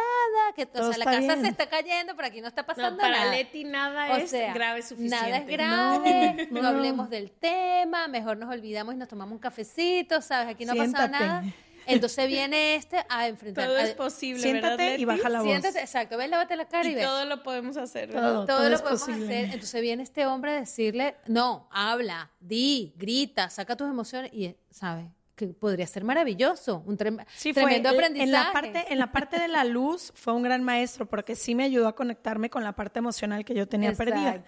[0.55, 1.41] que o Todo sea, la casa bien.
[1.41, 3.31] se está cayendo, pero aquí no está No, pasando para nada.
[3.31, 5.15] Leti nada O es sea, grave suficiente.
[5.15, 6.67] Nada es grave, no, No.
[6.69, 10.55] hablemos del tema, mejor nos olvidamos y nos tomamos un cafecito, ¿sabes?
[10.55, 11.25] Aquí no ha pasado Siéntate.
[11.25, 11.43] nada.
[11.85, 13.65] Entonces viene este a enfrentar.
[13.65, 15.05] Todo es posible, Siéntate ¿verdad, y Leti?
[15.05, 15.47] baja la voz.
[15.49, 17.03] Siéntate, exacto, ves, lávate la cara y, Y ves.
[17.03, 18.11] todo lo podemos hacer.
[18.11, 18.21] Todo.
[18.21, 18.45] ¿verdad?
[18.45, 19.25] Todo lo es podemos posible.
[19.25, 19.53] hacer.
[19.53, 25.07] Entonces viene este hombre a decirle, no, habla, di, grita, saca tus emociones y, ¿sabes?
[25.39, 28.23] Que podría ser maravilloso, un trem- Sí, fue tremendo el- aprendizaje.
[28.25, 31.55] En la, parte, en la parte de la luz fue un gran maestro porque sí
[31.55, 34.43] me ayudó a conectarme con la parte emocional que yo tenía perdida.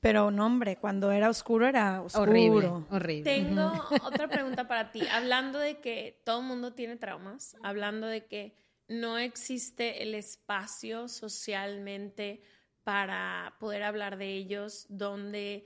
[0.00, 2.30] Pero no, hombre, cuando era oscuro era oscuro.
[2.30, 3.24] horrible, horrible.
[3.24, 3.72] Tengo
[4.04, 5.00] otra pregunta para ti.
[5.10, 8.54] Hablando de que todo el mundo tiene traumas, hablando de que
[8.86, 12.42] no existe el espacio socialmente
[12.82, 15.64] para poder hablar de ellos, donde,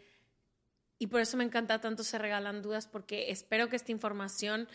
[0.98, 4.68] y por eso me encanta tanto se regalan dudas, porque espero que esta información,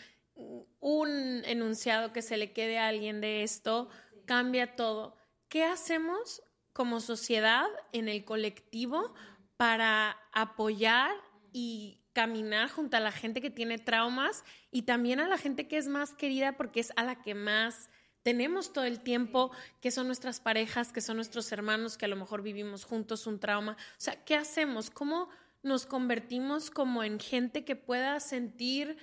[0.80, 3.88] un enunciado que se le quede a alguien de esto,
[4.24, 5.16] cambia todo.
[5.48, 9.14] ¿Qué hacemos como sociedad en el colectivo
[9.56, 11.12] para apoyar
[11.52, 15.76] y caminar junto a la gente que tiene traumas y también a la gente que
[15.76, 17.90] es más querida porque es a la que más
[18.22, 19.52] tenemos todo el tiempo,
[19.82, 23.38] que son nuestras parejas, que son nuestros hermanos, que a lo mejor vivimos juntos un
[23.38, 23.72] trauma.
[23.72, 24.88] O sea, ¿qué hacemos?
[24.88, 25.28] ¿Cómo
[25.64, 28.96] nos convertimos como en gente que pueda sentir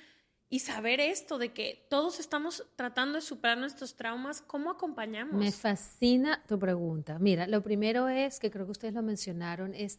[0.49, 4.41] y saber esto de que todos estamos tratando de superar nuestros traumas?
[4.41, 5.33] ¿Cómo acompañamos?
[5.33, 7.19] Me fascina tu pregunta.
[7.19, 9.97] Mira, lo primero es, que creo que ustedes lo mencionaron, es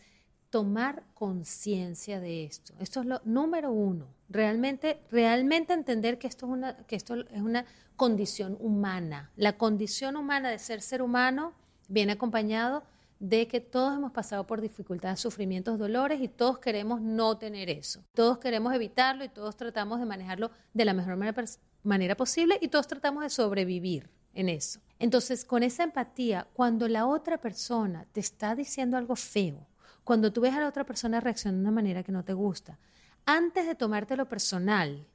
[0.50, 2.74] tomar conciencia de esto.
[2.78, 4.06] Esto es lo número uno.
[4.28, 7.64] Realmente, realmente entender que esto es una, que esto es una
[7.96, 9.32] condición humana.
[9.36, 11.54] La condición humana de ser ser humano
[11.88, 12.82] viene acompañado
[13.22, 18.02] de que todos hemos pasado por dificultades, sufrimientos, dolores y todos queremos no tener eso.
[18.14, 21.16] Todos queremos evitarlo y todos tratamos de manejarlo de la mejor
[21.84, 24.80] manera, posible y todos tratamos de sobrevivir en eso.
[24.98, 29.68] Entonces, con esa empatía, cuando la otra persona te está diciendo algo feo,
[30.02, 32.80] cuando tú ves a la otra persona reaccionar de una manera que no te gusta,
[33.24, 35.06] antes de tomártelo personal,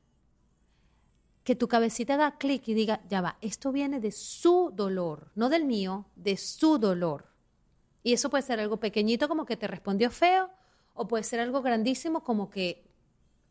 [1.43, 5.49] que tu cabecita haga clic y diga, ya va, esto viene de su dolor, no
[5.49, 7.35] del mío, de su dolor.
[8.07, 10.49] Y eso puede ser algo pequeñito como que te respondió feo,
[10.93, 12.89] o puede ser algo grandísimo como que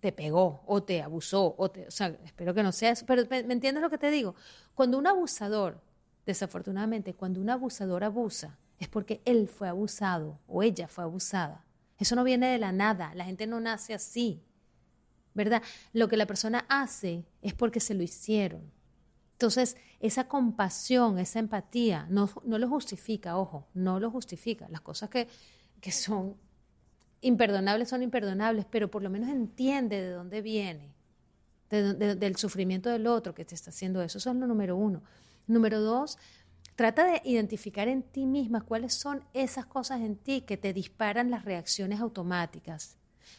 [0.01, 3.23] te pegó o te abusó, o, te, o sea, espero que no sea eso, pero
[3.29, 4.35] ¿me, me entiendes lo que te digo?
[4.75, 5.83] Cuando un abusador,
[6.25, 11.63] desafortunadamente, cuando un abusador abusa, es porque él fue abusado o ella fue abusada.
[11.99, 14.43] Eso no viene de la nada, la gente no nace así,
[15.35, 15.63] ¿verdad?
[15.93, 18.73] Lo que la persona hace es porque se lo hicieron.
[19.37, 24.67] Entonces, esa compasión, esa empatía, no, no lo justifica, ojo, no lo justifica.
[24.71, 25.29] Las cosas que,
[25.81, 26.37] que son
[27.21, 30.95] imperdonables son imperdonables, pero por lo menos entiende de dónde viene,
[31.69, 34.17] de- de- del sufrimiento del otro que te está haciendo eso.
[34.17, 35.03] Eso es lo número uno.
[35.47, 36.17] Número dos,
[36.75, 41.31] trata de identificar en ti misma cuáles son esas cosas en ti que te disparan
[41.31, 42.97] las reacciones automáticas.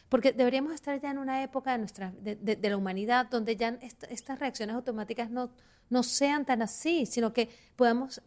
[0.08, 4.04] Porque deberíamos estar ya en una época de, nuestra, de, la humanidad donde ya est-
[4.10, 5.50] estas reacciones automáticas no,
[5.90, 8.20] no sean tan así, sino que podamos,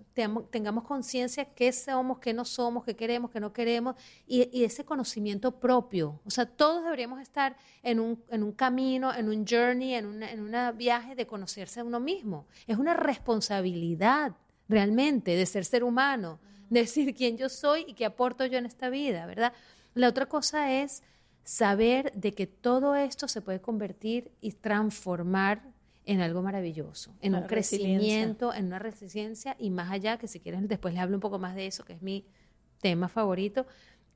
[0.49, 3.95] tengamos conciencia qué somos, qué no somos, qué queremos, qué no queremos,
[4.26, 6.20] y, ese conocimiento propio.
[6.26, 10.24] O sea, todos deberíamos estar en un, en un camino, en un journey, en un
[10.24, 12.45] en viaje de conocerse a uno mismo.
[12.68, 14.36] Es una responsabilidad
[14.70, 16.39] realmente de ser ser humano,
[16.70, 19.53] de decir quién yo soy y qué aporto yo en esta vida, ¿verdad?
[19.93, 21.03] La otra cosa es
[21.43, 25.71] saber de que todo esto se puede convertir y transformar
[26.06, 30.68] en algo maravilloso, en un crecimiento, en una resiliencia y más allá, que si quieren
[30.68, 32.26] después les hablo un poco más de eso, que es mi
[32.80, 33.68] tema favorito,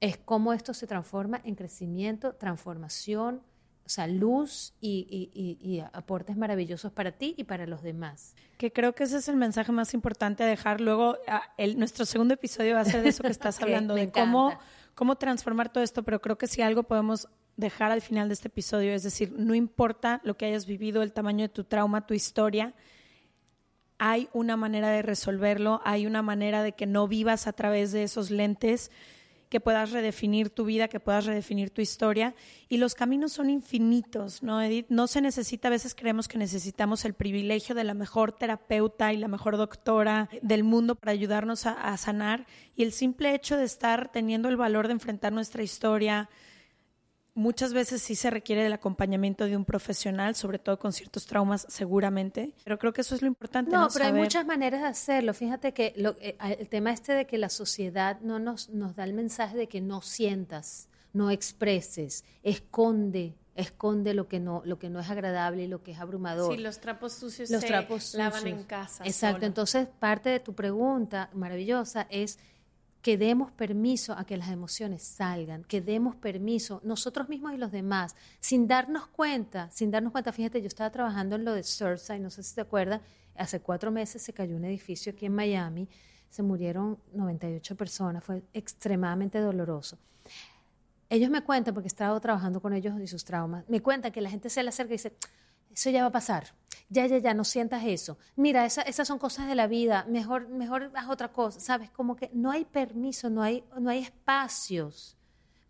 [0.01, 3.41] es cómo esto se transforma en crecimiento, transformación,
[3.85, 8.35] o sea, luz y, y- y- y aportes maravillosos para ti y para los demás.
[8.57, 10.81] Que creo que ese es el mensaje más importante a dejar.
[10.81, 11.17] Luego,
[11.57, 14.49] el, nuestro segundo episodio va a ser de eso que estás hablando, de cómo,
[14.95, 17.27] cómo transformar todo esto, pero creo que si algo podemos
[17.57, 21.13] dejar al final de este episodio, es decir, no importa lo que hayas vivido, el
[21.13, 22.73] tamaño de tu trauma, tu historia,
[23.97, 28.03] hay una manera de resolverlo, hay una manera de que no vivas a través de
[28.03, 28.91] esos lentes,
[29.49, 32.35] que puedas redefinir tu vida, que puedas redefinir tu historia.
[32.67, 34.87] Y los caminos son infinitos, ¿no, Edith?
[34.89, 39.17] No se necesita, a veces creemos que necesitamos el privilegio de la mejor terapeuta y
[39.17, 42.47] la mejor doctora del mundo para ayudarnos a, a sanar.
[42.75, 46.29] Y el simple hecho de estar teniendo el valor de enfrentar nuestra historia,
[47.37, 51.67] Muchas veces sí se requiere del acompañamiento de un profesional, sobre todo con ciertos traumas,
[51.69, 52.53] seguramente.
[52.63, 53.71] Pero creo que eso es lo importante.
[53.71, 55.33] No, pero hay muchas maneras de hacerlo.
[55.33, 59.03] Fíjate que lo, eh, el tema este de que la sociedad no nos, nos da
[59.03, 64.89] el mensaje de que no sientas, no expreses, esconde, esconde lo que no lo que
[64.89, 66.55] no es agradable y lo que es abrumador.
[66.55, 69.03] Sí, los trapos sucios los se trapos lavan en casa.
[69.05, 69.39] Exacto.
[69.39, 69.47] solo.
[69.47, 72.39] Entonces, parte de tu pregunta maravillosa es
[73.05, 77.71] que demos permiso a que las emociones salgan, que demos permiso nosotros mismos y los
[77.71, 80.33] demás, sin darnos cuenta, sin darnos cuenta.
[80.33, 83.01] Fíjate, yo estaba trabajando en lo de Surfside, no sé si te acuerdas,
[83.35, 85.87] hace cuatro meses se cayó un edificio aquí en Miami,
[86.31, 89.99] se murieron 98 personas, fue extremadamente doloroso.
[91.07, 94.21] Ellos me cuentan, porque he estado trabajando con ellos y sus traumas, me cuentan que
[94.21, 95.13] la gente se le acerca y dice,
[95.71, 96.55] eso ya va a pasar.
[96.89, 98.17] Ya, ya, ya, no sientas eso.
[98.35, 100.05] Mira, esa, esas son cosas de la vida.
[100.07, 101.59] Mejor, mejor haz otra cosa.
[101.59, 101.89] ¿Sabes?
[101.89, 105.17] Como que no hay permiso, no hay, no hay espacios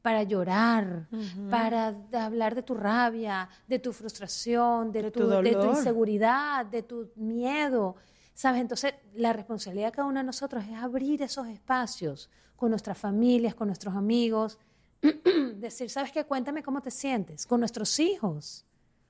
[0.02, 1.08] para llorar,
[1.50, 6.64] para hablar de tu rabia, de tu frustración, de, De tu, tu de tu inseguridad,
[6.64, 7.96] de tu miedo.
[8.36, 8.62] ¿Sabes?
[8.62, 13.56] Entonces, la responsabilidad de cada uno de nosotros es abrir esos espacios con nuestras familias,
[13.56, 14.60] con nuestros amigos.
[15.56, 16.24] Decir, ¿sabes qué?
[16.26, 17.48] Cuéntame cómo te sientes.
[17.48, 18.64] Con nuestros hijos.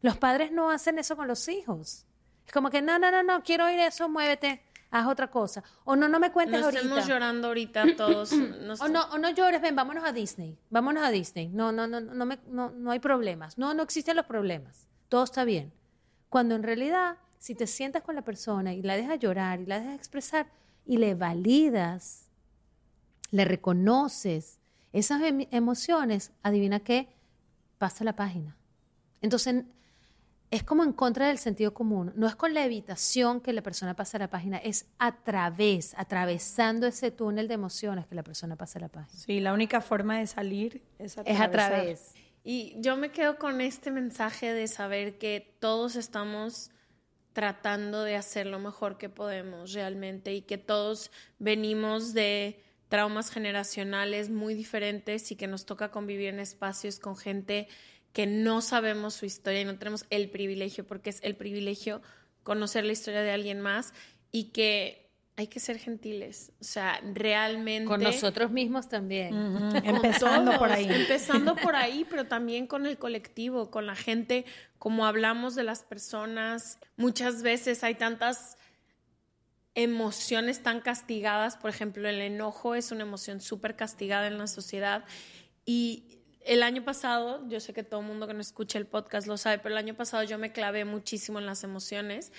[0.05, 2.05] Los padres no hacen eso con los hijos.
[2.45, 5.63] Es como que, no, no, no, no, quiero oír eso, muévete, haz otra cosa.
[5.83, 7.07] O no, no me cuentes No ahorita.
[7.07, 8.31] llorando ahorita todos.
[8.33, 10.57] no O no, o no llores, ven, vámonos a Disney.
[10.69, 11.47] Vámonos a Disney.
[11.47, 13.57] No, no, no, no, me- no, no hay problemas.
[13.57, 14.87] No, no existen los problemas.
[15.09, 15.73] Todo está bien.
[16.29, 19.79] Cuando en realidad, si te sientas con la persona y la dejas llorar y la
[19.79, 20.45] dejas expresar
[20.85, 22.29] y le validas,
[23.31, 24.59] le reconoces
[24.93, 27.09] esas em- emociones, adivina qué,
[27.79, 28.55] pasa la página.
[29.21, 29.63] Entonces,
[30.55, 32.13] es como en contra del sentido común.
[32.15, 36.87] No es con la evitación que la persona pasa la página, es a través, atravesando
[36.87, 39.19] ese túnel de emociones que la persona pasa la página.
[39.19, 42.13] Sí, la única forma de salir es a Es a través.
[42.43, 46.71] Y yo me quedo con este mensaje de saber que todos estamos
[47.33, 54.29] tratando de hacer lo mejor que podemos realmente y que todos venimos de traumas generacionales
[54.29, 57.67] muy diferentes y que nos toca convivir en espacios con gente
[58.15, 62.01] que no sabemos su historia y no tenemos el privilegio, porque es el privilegio
[62.43, 63.93] conocer la historia de alguien más
[64.31, 69.33] y que hay que ser gentiles, o sea, realmente Con nosotros mismos también.
[69.83, 70.87] Empezando por todos, ahí.
[70.89, 74.45] Empezando por ahí, pero también con el colectivo, con la gente,
[74.77, 76.79] como hablamos de las personas.
[76.95, 78.57] Muchas veces hay tantas
[79.73, 85.03] emociones tan castigadas, por ejemplo, el enojo es una emoción súper castigada en la sociedad
[85.65, 86.14] y
[86.45, 89.37] el año pasado, yo sé que todo el mundo que no escucha el podcast lo
[89.37, 92.31] sabe, pero el año pasado yo me clavé muchísimo en las emociones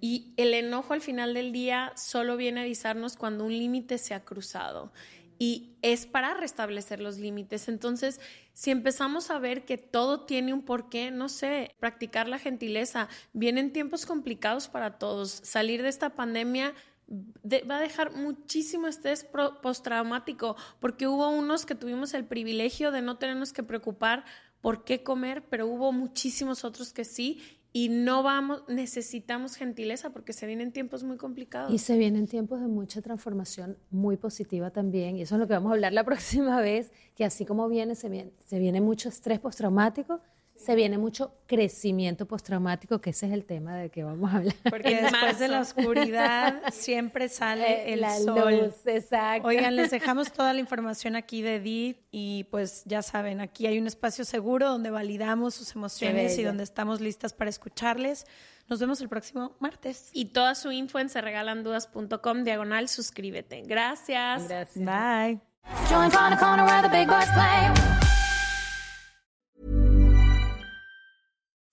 [0.00, 4.14] y el enojo al final del día solo viene a avisarnos cuando un límite se
[4.14, 4.92] ha cruzado
[5.38, 7.68] y es para restablecer los límites.
[7.68, 8.20] Entonces,
[8.54, 13.72] si empezamos a ver que todo tiene un porqué, no sé, practicar la gentileza, vienen
[13.72, 15.30] tiempos complicados para todos.
[15.30, 16.74] Salir de esta pandemia
[17.08, 19.26] de- va a dejar muchísimo estrés
[19.62, 24.24] postraumático, porque hubo unos que tuvimos el privilegio de no tenernos que preocupar
[24.60, 27.40] por qué comer, pero hubo muchísimos otros que sí.
[27.70, 31.72] Y no vamos, necesitamos gentileza porque se vienen tiempos muy complicados.
[31.72, 35.52] Y se vienen tiempos de mucha transformación muy positiva también, y eso es lo que
[35.52, 36.02] vamos a hablar la
[36.42, 40.20] próxima vez, que así como viene, se viene, se viene mucho estrés postraumático,
[40.58, 44.54] se viene mucho crecimiento postraumático, que ese es el tema del que vamos a hablar.
[44.68, 48.58] Porque después de la oscuridad siempre sale Eh, el la sol.
[48.64, 49.46] luz, exacto.
[49.46, 53.78] Oigan, les dejamos toda la información aquí de Edith y pues ya saben, aquí hay
[53.78, 58.26] un espacio seguro donde validamos sus emociones y donde estamos listas para escucharles.
[58.68, 60.10] Nos vemos el próximo martes.
[60.12, 63.62] Y toda su info en serregalandudas.com diagonal suscríbete.
[63.62, 64.46] Gracias.
[64.48, 64.84] Gracias.
[64.84, 65.40] Bye.